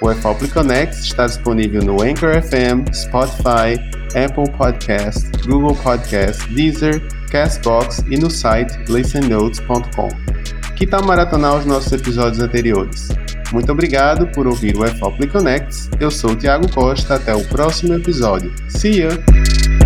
O 0.00 0.12
FOP 0.14 0.48
Connect 0.48 0.96
está 0.96 1.26
disponível 1.26 1.82
no 1.82 2.02
Anchor 2.02 2.42
FM, 2.42 2.90
Spotify, 2.92 3.78
Apple 4.14 4.50
Podcast, 4.56 5.30
Google 5.46 5.76
Podcast, 5.76 6.46
Deezer, 6.54 7.02
Castbox 7.30 7.98
e 8.10 8.16
no 8.16 8.30
site 8.30 8.72
listennotes.com. 8.88 10.43
Que 10.76 10.86
tal 10.86 11.04
maratonar 11.04 11.56
os 11.56 11.64
nossos 11.64 11.92
episódios 11.92 12.42
anteriores? 12.42 13.08
Muito 13.52 13.70
obrigado 13.70 14.26
por 14.32 14.46
ouvir 14.46 14.76
o 14.76 14.84
FOP 14.98 15.26
Connects. 15.28 15.88
Eu 16.00 16.10
sou 16.10 16.32
o 16.32 16.36
Thiago 16.36 16.70
Costa. 16.72 17.14
Até 17.14 17.34
o 17.34 17.44
próximo 17.44 17.94
episódio. 17.94 18.52
See 18.68 19.00
ya! 19.00 19.83